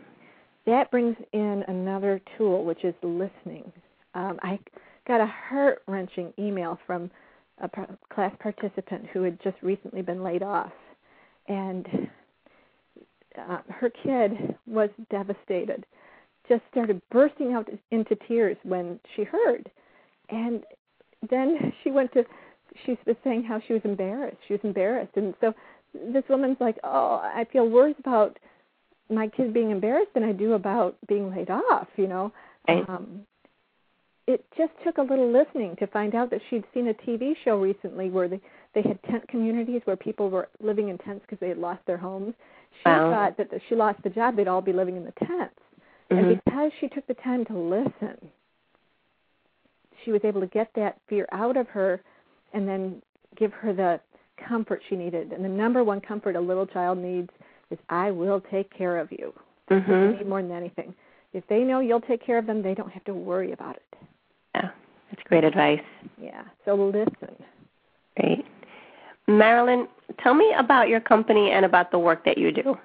That 0.65 0.91
brings 0.91 1.15
in 1.33 1.63
another 1.67 2.21
tool, 2.37 2.63
which 2.65 2.83
is 2.83 2.93
listening. 3.01 3.71
Um, 4.13 4.39
I 4.43 4.59
got 5.07 5.21
a 5.21 5.25
heart 5.25 5.81
wrenching 5.87 6.33
email 6.37 6.77
from 6.85 7.09
a 7.59 7.69
class 8.13 8.33
participant 8.39 9.05
who 9.11 9.23
had 9.23 9.41
just 9.43 9.57
recently 9.61 10.01
been 10.01 10.23
laid 10.23 10.43
off, 10.43 10.71
and 11.47 11.87
uh, 13.37 13.59
her 13.69 13.89
kid 13.89 14.55
was 14.67 14.89
devastated. 15.09 15.85
Just 16.49 16.63
started 16.71 17.01
bursting 17.11 17.53
out 17.53 17.69
into 17.91 18.15
tears 18.27 18.57
when 18.63 18.99
she 19.15 19.23
heard, 19.23 19.69
and 20.29 20.63
then 21.29 21.73
she 21.83 21.91
went 21.91 22.11
to. 22.13 22.23
She 22.85 22.97
was 23.05 23.15
saying 23.23 23.43
how 23.43 23.61
she 23.67 23.73
was 23.73 23.81
embarrassed. 23.83 24.37
She 24.47 24.53
was 24.53 24.61
embarrassed, 24.63 25.11
and 25.15 25.33
so 25.41 25.53
this 25.93 26.23
woman's 26.29 26.57
like, 26.59 26.77
"Oh, 26.83 27.19
I 27.23 27.45
feel 27.51 27.67
worse 27.69 27.95
about 27.99 28.37
my 29.11 29.27
kid 29.27 29.53
being 29.53 29.71
embarrassed 29.71 30.13
than 30.13 30.23
I 30.23 30.31
do 30.31 30.53
about 30.53 30.95
being 31.07 31.29
laid 31.29 31.49
off." 31.49 31.87
You 31.97 32.07
know. 32.07 32.31
Right. 32.67 32.87
Um, 32.89 33.25
it 34.27 34.45
just 34.57 34.71
took 34.83 34.97
a 34.97 35.01
little 35.01 35.31
listening 35.31 35.75
to 35.77 35.87
find 35.87 36.15
out 36.15 36.29
that 36.29 36.41
she'd 36.49 36.63
seen 36.73 36.87
a 36.87 36.93
TV 36.93 37.35
show 37.43 37.59
recently 37.59 38.09
where 38.09 38.27
they 38.27 38.39
they 38.73 38.81
had 38.81 39.01
tent 39.03 39.27
communities 39.27 39.81
where 39.85 39.97
people 39.97 40.29
were 40.29 40.47
living 40.61 40.89
in 40.89 40.97
tents 40.99 41.21
because 41.25 41.39
they 41.39 41.49
had 41.49 41.57
lost 41.57 41.85
their 41.85 41.97
homes. 41.97 42.33
She 42.83 42.89
Wow. 42.89 43.11
thought 43.11 43.37
that 43.37 43.51
if 43.51 43.61
she 43.67 43.75
lost 43.75 44.01
the 44.03 44.09
job, 44.09 44.35
they'd 44.35 44.47
all 44.47 44.61
be 44.61 44.71
living 44.71 44.95
in 44.95 45.03
the 45.03 45.11
tents. 45.11 45.59
Mhm. 46.09 46.17
And 46.17 46.27
because 46.29 46.71
she 46.79 46.87
took 46.87 47.05
the 47.07 47.15
time 47.15 47.43
to 47.45 47.57
listen, 47.57 48.31
she 50.03 50.11
was 50.11 50.23
able 50.23 50.41
to 50.41 50.47
get 50.47 50.71
that 50.73 50.99
fear 51.07 51.27
out 51.31 51.57
of 51.57 51.67
her 51.69 52.01
and 52.53 52.67
then 52.67 53.01
give 53.35 53.53
her 53.53 53.73
the 53.73 53.99
comfort 54.37 54.81
she 54.87 54.95
needed. 54.95 55.33
And 55.33 55.43
the 55.43 55.49
number 55.49 55.83
one 55.83 55.99
comfort 56.01 56.35
a 56.35 56.41
little 56.41 56.65
child 56.65 56.97
needs 56.97 57.29
is 57.71 57.79
I 57.89 58.11
will 58.11 58.41
take 58.51 58.71
care 58.75 58.97
of 58.97 59.11
you. 59.11 59.33
That's 59.67 59.87
what 59.87 59.95
they 59.95 60.07
Mhm. 60.07 60.17
need 60.17 60.27
more 60.27 60.41
than 60.41 60.51
anything. 60.51 60.93
If 61.33 61.47
they 61.47 61.63
know 61.63 61.79
you'll 61.79 62.01
take 62.01 62.21
care 62.21 62.37
of 62.37 62.45
them, 62.45 62.61
they 62.61 62.73
don't 62.73 62.91
have 62.91 63.03
to 63.05 63.13
worry 63.13 63.51
about 63.53 63.77
it. 63.77 63.97
Yeah, 64.55 64.69
that's 65.09 65.23
great 65.23 65.43
advice. 65.43 65.83
Yeah. 66.17 66.43
So 66.65 66.75
listen. 66.75 67.43
Great. 68.19 68.45
Marilyn, 69.27 69.87
tell 70.19 70.33
me 70.33 70.51
about 70.53 70.89
your 70.89 70.99
company 70.99 71.51
and 71.51 71.65
about 71.65 71.91
the 71.91 71.99
work 71.99 72.25
that 72.25 72.37
you 72.37 72.51
do. 72.51 72.77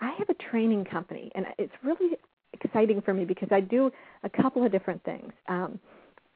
I 0.00 0.10
have 0.18 0.28
a 0.28 0.34
training 0.34 0.84
company, 0.84 1.32
and 1.34 1.46
it's 1.58 1.72
really 1.82 2.18
exciting 2.52 3.00
for 3.00 3.14
me 3.14 3.24
because 3.24 3.48
I 3.50 3.60
do 3.60 3.90
a 4.22 4.28
couple 4.28 4.64
of 4.64 4.70
different 4.70 5.02
things. 5.04 5.32
Um, 5.48 5.78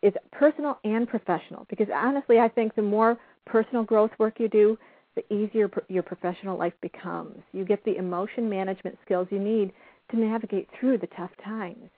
it's 0.03 0.17
personal 0.33 0.79
and 0.85 1.09
professional 1.09 1.67
because 1.69 1.89
honestly, 1.93 2.39
I 2.39 2.49
think 2.49 2.75
the 2.75 2.83
more 2.83 3.19
personal 3.45 3.83
growth 3.83 4.13
work 4.19 4.39
you 4.39 4.49
do, 4.49 4.79
the 5.15 5.35
easier 5.35 5.71
your 5.89 6.03
professional 6.03 6.59
life 6.59 6.75
becomes. 6.81 7.39
You 7.53 7.65
get 7.65 7.85
the 7.85 7.97
emotion 7.97 8.49
management 8.49 8.99
skills 9.05 9.29
you 9.31 9.39
need 9.39 9.73
to 10.11 10.19
navigate 10.19 10.69
through 10.79 10.99
the 10.99 11.09
tough 11.09 11.31
times. 11.45 11.91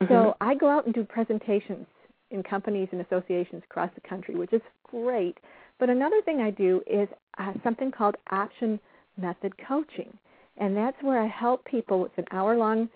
Mm-hmm. 0.00 0.12
So 0.12 0.36
I 0.40 0.54
go 0.54 0.68
out 0.68 0.86
and 0.86 0.94
do 0.94 1.04
presentations 1.04 1.86
in 2.30 2.42
companies 2.42 2.88
and 2.92 3.00
associations 3.00 3.62
across 3.68 3.90
the 3.94 4.08
country, 4.08 4.36
which 4.36 4.52
is 4.52 4.62
great. 4.84 5.38
But 5.78 5.90
another 5.90 6.20
thing 6.22 6.40
I 6.40 6.50
do 6.50 6.82
is 6.86 7.08
uh, 7.38 7.52
something 7.64 7.90
called 7.90 8.16
Option 8.30 8.78
Method 9.16 9.54
Coaching. 9.66 10.16
And 10.56 10.76
that's 10.76 10.96
where 11.02 11.20
I 11.20 11.28
help 11.28 11.64
people 11.64 12.00
with 12.00 12.16
an 12.16 12.26
hour 12.32 12.56
long 12.56 12.88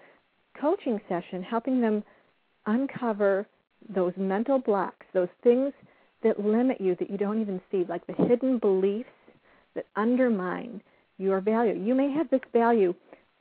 coaching 0.60 1.00
session, 1.08 1.42
helping 1.42 1.80
them 1.80 2.02
uncover 2.66 3.46
those 3.94 4.12
mental 4.16 4.58
blocks, 4.58 5.06
those 5.12 5.28
things 5.42 5.72
that 6.22 6.38
limit 6.44 6.80
you 6.80 6.96
that 6.96 7.10
you 7.10 7.16
don't 7.16 7.40
even 7.40 7.60
see, 7.70 7.84
like 7.88 8.06
the 8.06 8.12
hidden 8.26 8.58
beliefs 8.58 9.08
that 9.74 9.86
undermine 9.96 10.80
your 11.18 11.40
value. 11.40 11.74
You 11.74 11.94
may 11.94 12.10
have 12.10 12.28
this 12.30 12.40
value 12.52 12.94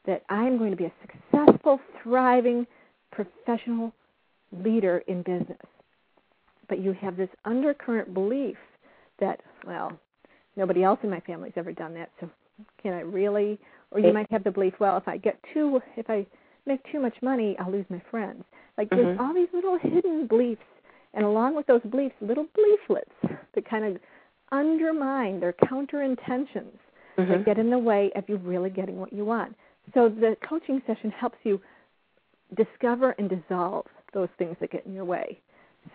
that 0.05 0.23
I 0.29 0.45
am 0.45 0.57
going 0.57 0.71
to 0.71 0.77
be 0.77 0.85
a 0.85 0.93
successful, 1.01 1.79
thriving, 2.01 2.65
professional 3.11 3.93
leader 4.51 5.03
in 5.07 5.21
business. 5.21 5.57
But 6.67 6.79
you 6.79 6.93
have 6.93 7.17
this 7.17 7.29
undercurrent 7.45 8.13
belief 8.13 8.57
that, 9.19 9.41
well, 9.65 9.91
nobody 10.55 10.83
else 10.83 10.99
in 11.03 11.09
my 11.09 11.19
family's 11.21 11.53
ever 11.55 11.71
done 11.71 11.93
that, 11.95 12.09
so 12.19 12.29
can 12.81 12.93
I 12.93 13.01
really? 13.01 13.59
Or 13.91 13.99
you 13.99 14.13
might 14.13 14.31
have 14.31 14.43
the 14.43 14.51
belief, 14.51 14.73
well, 14.79 14.97
if 14.97 15.07
I 15.07 15.17
get 15.17 15.37
too, 15.53 15.81
if 15.97 16.09
I 16.09 16.25
make 16.65 16.79
too 16.91 16.99
much 16.99 17.15
money, 17.21 17.55
I'll 17.59 17.71
lose 17.71 17.85
my 17.89 18.01
friends. 18.09 18.43
Like 18.77 18.89
mm-hmm. 18.89 19.03
there's 19.03 19.19
all 19.19 19.33
these 19.33 19.49
little 19.53 19.77
hidden 19.77 20.27
beliefs, 20.27 20.61
and 21.13 21.25
along 21.25 21.55
with 21.55 21.67
those 21.67 21.81
beliefs, 21.89 22.15
little 22.21 22.45
belieflets 22.57 23.37
that 23.53 23.69
kind 23.69 23.85
of 23.85 24.01
undermine 24.51 25.39
their 25.39 25.53
counter 25.53 26.01
intentions 26.01 26.77
mm-hmm. 27.17 27.31
that 27.31 27.45
get 27.45 27.57
in 27.57 27.69
the 27.69 27.77
way 27.77 28.11
of 28.15 28.27
you 28.27 28.37
really 28.37 28.69
getting 28.69 28.99
what 28.99 29.13
you 29.13 29.25
want. 29.25 29.55
So 29.93 30.09
the 30.09 30.35
coaching 30.47 30.81
session 30.85 31.11
helps 31.11 31.37
you 31.43 31.61
discover 32.55 33.11
and 33.11 33.29
dissolve 33.29 33.85
those 34.13 34.29
things 34.37 34.55
that 34.59 34.71
get 34.71 34.85
in 34.85 34.93
your 34.93 35.05
way. 35.05 35.39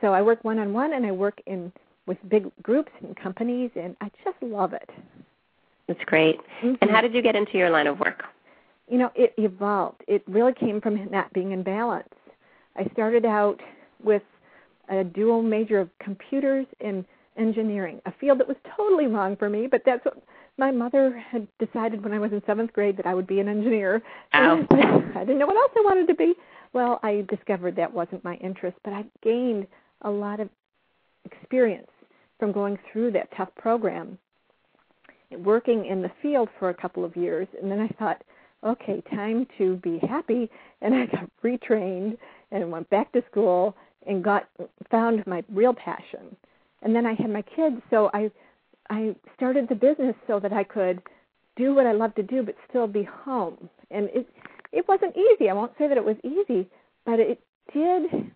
So 0.01 0.13
I 0.13 0.23
work 0.23 0.43
one 0.43 0.59
on 0.59 0.73
one 0.73 0.95
and 0.95 1.07
I 1.07 1.13
work 1.13 1.41
in 1.47 1.73
with 2.07 2.19
big 2.29 2.51
groups 2.63 2.93
and 3.03 3.17
companies 3.17 3.71
and 3.77 3.97
I 4.01 4.11
just 4.25 4.37
love 4.43 4.73
it. 4.73 4.91
That's 5.87 6.03
great. 6.05 6.39
Mm-hmm. 6.63 6.75
And 6.81 6.91
how 6.91 7.01
did 7.01 7.15
you 7.15 7.23
get 7.23 7.37
into 7.37 7.59
your 7.59 7.71
line 7.71 7.87
of 7.87 8.01
work? 8.01 8.25
You 8.89 8.99
know, 8.99 9.11
it 9.15 9.35
evolved. 9.37 10.03
It 10.07 10.23
really 10.27 10.53
came 10.53 10.81
from 10.81 11.11
not 11.11 11.33
being 11.33 11.53
in 11.53 11.63
balance. 11.63 12.09
I 12.77 12.89
started 12.93 13.25
out 13.25 13.61
with 14.03 14.23
a 14.89 15.03
dual 15.03 15.43
major 15.43 15.81
of 15.81 15.91
computers 15.99 16.67
and 16.81 17.05
engineering, 17.37 18.01
a 18.07 18.13
field 18.21 18.41
that 18.41 18.49
was 18.49 18.57
totally 18.77 19.07
wrong 19.07 19.37
for 19.37 19.49
me, 19.49 19.67
but 19.67 19.83
that's 19.85 20.05
what 20.05 20.23
my 20.59 20.71
mother 20.71 21.23
had 21.31 21.47
decided 21.59 22.03
when 22.03 22.13
I 22.13 22.19
was 22.19 22.33
in 22.33 22.43
seventh 22.47 22.73
grade 22.73 22.97
that 22.97 23.07
I 23.07 23.15
would 23.15 23.27
be 23.27 23.41
an 23.41 23.49
engineer. 23.49 24.03
Ow. 24.35 24.67
I 25.15 25.21
didn't 25.21 25.39
know 25.39 25.47
what 25.47 25.57
else 25.57 25.73
I 25.77 25.83
wanted 25.85 26.09
to 26.09 26.15
be. 26.15 26.35
Well, 26.73 26.99
I 27.03 27.25
discovered 27.29 27.77
that 27.77 27.93
wasn't 27.93 28.25
my 28.25 28.35
interest, 28.37 28.77
but 28.85 28.93
I 28.93 29.05
gained 29.23 29.67
a 30.03 30.11
lot 30.11 30.41
of 30.41 30.49
experience 31.25 31.89
from 32.39 32.53
going 32.53 32.79
through 32.93 33.13
that 33.13 33.29
tough 33.37 33.49
program, 33.57 34.19
working 35.39 35.87
in 35.87 36.03
the 36.03 36.11
field 36.23 36.49
for 36.59 36.71
a 36.71 36.75
couple 36.75 37.05
of 37.05 37.17
years, 37.17 37.49
and 37.61 37.71
then 37.71 37.81
I 37.81 37.89
thought, 37.99 38.23
okay, 38.65 39.03
time 39.15 39.47
to 39.59 39.77
be 39.77 39.99
happy, 39.99 40.51
and 40.83 40.95
I 40.95 41.07
got 41.07 41.31
retrained 41.45 42.19
and 42.51 42.71
went 42.71 42.89
back 42.91 43.13
to 43.13 43.23
school 43.31 43.75
and 44.07 44.23
got 44.23 44.49
found 44.91 45.27
my 45.27 45.43
real 45.53 45.75
passion. 45.75 46.37
And 46.83 46.95
then 46.95 47.07
I 47.07 47.15
had 47.15 47.31
my 47.31 47.43
kids, 47.43 47.77
so 47.91 48.11
I 48.13 48.31
I 48.89 49.17
started 49.37 49.69
the 49.69 49.75
business 49.75 50.15
so 50.27 50.39
that 50.41 50.53
I 50.53 50.65
could 50.65 51.03
do 51.57 51.75
what 51.75 51.87
I 51.87 51.93
love 51.93 52.15
to 52.17 52.23
do, 52.23 52.43
but 52.43 52.55
still 52.69 52.87
be 52.87 53.03
home. 53.03 53.69
And 53.91 54.09
it 54.15 54.29
it 54.73 54.87
wasn't 54.89 55.17
easy. 55.17 55.49
I 55.49 55.55
won't 55.55 55.73
say 55.79 55.89
that 55.89 55.97
it 55.97 56.05
was 56.05 56.17
easy, 56.23 56.69
but 57.05 57.19
it 57.19 57.41
did 57.73 58.31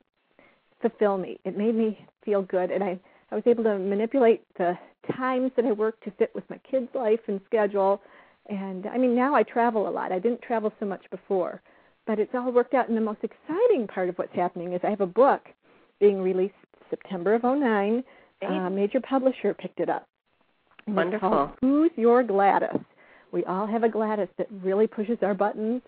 fulfill 0.81 1.19
me. 1.19 1.39
It 1.45 1.57
made 1.57 1.75
me 1.75 2.07
feel 2.25 2.43
good, 2.43 2.71
and 2.71 2.83
I 2.83 2.99
I 3.31 3.35
was 3.35 3.45
able 3.47 3.65
to 3.65 3.79
manipulate 3.79 4.43
the 4.57 4.77
times 5.17 5.53
that 5.57 5.65
I 5.65 5.73
worked 5.73 6.05
to 6.05 6.11
fit 6.13 6.33
with 6.35 6.49
my 6.51 6.59
kids' 6.71 6.89
life 6.95 7.21
and 7.29 7.41
schedule. 7.47 8.01
And 8.49 8.87
I 8.87 8.99
mean, 8.99 9.15
now 9.15 9.35
I 9.35 9.43
travel 9.43 9.89
a 9.89 9.91
lot. 9.91 10.13
I 10.13 10.19
didn't 10.19 10.43
travel 10.43 10.73
so 10.81 10.87
much 10.87 11.05
before, 11.11 11.63
but 12.07 12.19
it's 12.19 12.35
all 12.35 12.51
worked 12.51 12.75
out. 12.75 12.89
And 12.89 12.97
the 12.97 13.03
most 13.03 13.23
exciting 13.23 13.87
part 13.87 14.09
of 14.09 14.17
what's 14.17 14.35
happening 14.35 14.73
is 14.73 14.81
I 14.83 14.91
have 14.91 15.01
a 15.01 15.07
book 15.07 15.43
being 16.01 16.21
released 16.21 16.55
September 16.89 17.35
of 17.35 17.45
09. 17.45 18.03
A 18.43 18.71
major 18.71 19.01
publisher 19.01 19.55
picked 19.55 19.81
it 19.81 19.89
up. 19.89 20.07
Wonderful. 20.87 21.53
Who's 21.61 21.91
your 21.97 22.23
Gladys? 22.23 22.81
We 23.33 23.45
all 23.45 23.67
have 23.67 23.85
a 23.85 23.89
Gladys 23.89 24.29
that 24.39 24.49
really 24.63 24.87
pushes 24.87 25.19
our 25.23 25.35
buttons, 25.35 25.83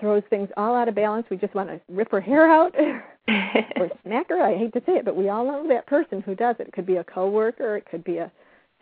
throws 0.00 0.22
things 0.30 0.48
all 0.56 0.74
out 0.74 0.88
of 0.88 0.94
balance. 0.94 1.26
We 1.30 1.36
just 1.36 1.54
want 1.54 1.68
to 1.68 1.80
rip 1.88 2.10
her 2.10 2.20
hair 2.20 2.50
out 2.50 2.74
or 3.28 3.90
smack 4.04 4.28
her. 4.30 4.42
I 4.42 4.56
hate 4.56 4.72
to 4.72 4.82
say 4.86 4.92
it, 4.92 5.04
but 5.04 5.16
we 5.16 5.28
all 5.28 5.44
know 5.44 5.68
that 5.68 5.86
person 5.86 6.22
who 6.22 6.34
does 6.34 6.56
it. 6.58 6.68
It 6.68 6.72
could 6.72 6.86
be 6.86 6.96
a 6.96 7.04
coworker, 7.04 7.76
it 7.76 7.86
could 7.90 8.04
be 8.04 8.18
a 8.18 8.32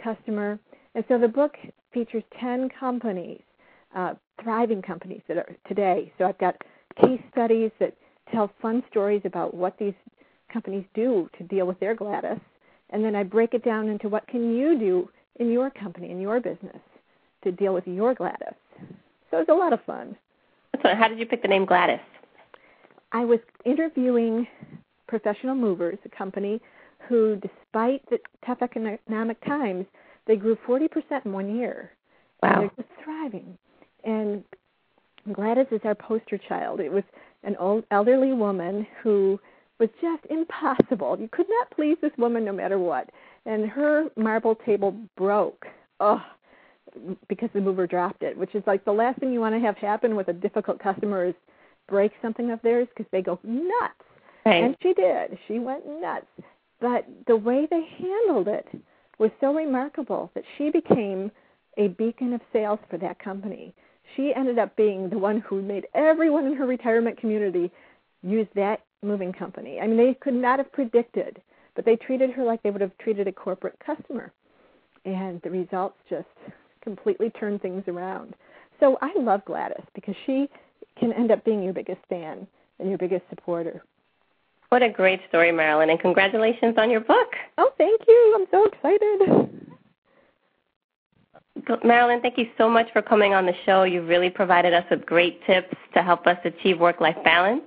customer. 0.03 0.59
And 0.95 1.05
so 1.09 1.19
the 1.19 1.29
book 1.29 1.57
features 1.93 2.23
10 2.41 2.71
companies, 2.79 3.43
uh, 3.95 4.15
thriving 4.43 4.83
companies 4.83 5.23
that 5.29 5.37
are 5.37 5.57
today. 5.69 6.13
So 6.19 6.25
I've 6.25 6.39
got 6.39 6.57
case 7.01 7.21
studies 7.33 7.71
that 7.81 7.95
tell 8.33 8.51
fun 8.63 8.83
stories 8.91 9.23
about 9.25 9.55
what 9.55 9.77
these 9.79 9.95
companies 10.53 10.85
do 10.95 11.29
to 11.39 11.45
deal 11.45 11.67
with 11.67 11.79
their 11.81 11.95
Gladys. 11.95 12.39
And 12.91 13.05
then 13.05 13.15
I 13.15 13.23
break 13.23 13.55
it 13.55 13.65
down 13.65 13.89
into 13.89 14.09
what 14.09 14.27
can 14.27 14.55
you 14.57 14.79
do 14.79 15.09
in 15.39 15.51
your 15.51 15.71
company, 15.71 16.11
in 16.11 16.21
your 16.21 16.41
business, 16.41 16.81
to 17.45 17.53
deal 17.53 17.73
with 17.73 17.87
your 17.87 18.15
Gladys. 18.15 18.55
So 19.31 19.39
it's 19.39 19.49
a 19.49 19.55
lot 19.55 19.73
of 19.73 19.81
fun. 19.85 20.17
So 20.83 20.95
how 20.95 21.09
did 21.09 21.19
you 21.19 21.27
pick 21.27 21.43
the 21.43 21.49
name 21.49 21.65
Gladys? 21.65 22.01
I 23.13 23.25
was 23.25 23.39
interviewing 23.65 24.47
Professional 25.09 25.55
Movers, 25.55 25.99
a 26.05 26.09
company 26.09 26.61
who, 27.09 27.37
despite 27.37 28.09
the 28.11 28.19
tough 28.47 28.59
economic 28.63 29.45
times, 29.45 29.87
they 30.27 30.37
grew 30.37 30.57
40% 30.69 30.89
in 31.25 31.33
one 31.33 31.57
year. 31.57 31.91
Wow. 32.43 32.51
And 32.51 32.63
they're 32.63 32.85
just 32.85 32.89
thriving. 33.05 33.59
And 34.05 34.45
Gladys 35.33 35.67
is 35.71 35.81
our 35.85 35.95
poster 35.95 36.39
child. 36.39 36.81
It 36.81 36.91
was 36.91 37.05
an 37.43 37.57
old 37.57 37.85
elderly 37.91 38.33
woman 38.33 38.87
who 39.03 39.41
was 39.81 39.89
just 40.01 40.25
impossible. 40.31 41.17
You 41.19 41.29
could 41.33 41.47
not 41.49 41.71
please 41.75 41.97
this 42.01 42.13
woman 42.19 42.45
no 42.45 42.53
matter 42.53 42.79
what. 42.79 43.11
And 43.47 43.69
her 43.69 44.05
marble 44.17 44.55
table 44.55 44.95
broke. 45.17 45.67
Oh, 45.99 46.23
because 47.29 47.49
the 47.55 47.61
mover 47.61 47.87
dropped 47.87 48.23
it, 48.23 48.37
which 48.37 48.55
is 48.55 48.63
like 48.67 48.85
the 48.85 48.93
last 48.93 49.19
thing 49.19 49.33
you 49.33 49.41
want 49.41 49.55
to 49.55 49.61
have 49.61 49.77
happen 49.77 50.17
with 50.17 50.29
a 50.29 50.33
difficult 50.33 50.79
customer 50.79 51.25
is 51.25 51.35
break 51.89 52.13
something 52.21 52.51
of 52.51 52.61
theirs 52.63 52.89
because 52.89 53.09
they 53.11 53.23
go 53.23 53.39
nuts. 53.43 53.95
Right. 54.45 54.65
And 54.65 54.77
she 54.83 54.93
did. 54.95 55.39
She 55.49 55.59
went 55.59 55.85
nuts. 55.87 56.27
But 56.81 57.07
the 57.27 57.37
way 57.37 57.67
they 57.71 57.87
handled 57.99 58.49
it 58.49 58.67
was 59.19 59.31
so 59.41 59.55
remarkable 59.55 60.31
that 60.35 60.45
she 60.57 60.71
became 60.71 61.31
a 61.77 61.89
beacon 61.89 62.33
of 62.33 62.41
sales 62.53 62.79
for 62.89 62.99
that 62.99 63.19
company. 63.19 63.75
She 64.17 64.33
ended 64.35 64.59
up 64.59 64.75
being 64.77 65.09
the 65.09 65.19
one 65.19 65.41
who 65.41 65.63
made 65.63 65.87
everyone 65.95 66.47
in 66.47 66.57
her 66.57 66.67
retirement 66.67 67.19
community 67.19 67.71
use 68.23 68.49
that 68.55 68.81
moving 69.03 69.33
company. 69.33 69.81
I 69.81 69.87
mean, 69.87 69.97
they 69.97 70.15
could 70.15 70.35
not 70.35 70.59
have 70.59 70.73
predicted, 70.73 71.41
but 71.75 71.85
they 71.85 71.97
treated 71.97 72.31
her 72.31 72.45
like 72.45 72.63
they 72.63 72.71
would 72.71 72.81
have 72.81 72.97
treated 72.99 73.27
a 73.29 73.33
corporate 73.33 73.79
customer. 73.85 74.33
And 75.05 75.41
the 75.43 75.51
results 75.51 75.97
just 76.09 76.27
completely 76.83 77.31
turned 77.31 77.63
things 77.63 77.85
around. 77.89 78.35
So 78.79 78.99
I 79.01 79.13
love 79.17 79.45
Gladys 79.45 79.85
because 79.95 80.15
she 80.27 80.49
can 80.99 81.13
end 81.13 81.31
up 81.31 81.45
being 81.45 81.63
your 81.63 81.73
biggest 81.73 82.01
fan 82.09 82.47
and 82.79 82.89
your 82.89 82.99
biggest 82.99 83.25
supporter. 83.31 83.83
What 84.71 84.83
a 84.83 84.89
great 84.89 85.21
story, 85.29 85.51
Marilyn, 85.51 85.91
and 85.91 85.99
congratulations 85.99 86.75
on 86.79 86.91
your 86.91 87.01
book. 87.01 87.35
Oh, 87.59 87.73
thank 87.77 88.01
you. 88.07 88.37
I'm 88.39 88.47
so 88.51 88.65
excited. 88.67 89.51
Marilyn, 91.85 92.21
thank 92.21 92.39
you 92.39 92.47
so 92.57 92.71
much 92.71 92.87
for 92.93 93.03
coming 93.03 93.35
on 93.35 93.47
the 93.47 93.55
show. 93.67 93.83
You've 93.83 94.09
really 94.09 94.31
provided 94.31 94.73
us 94.73 94.85
with 94.91 95.05
great 95.05 95.45
tips 95.45 95.75
to 95.95 96.03
help 96.03 96.27
us 96.27 96.39
achieve 96.45 96.79
work 96.79 97.01
life 97.01 97.17
balance. 97.25 97.63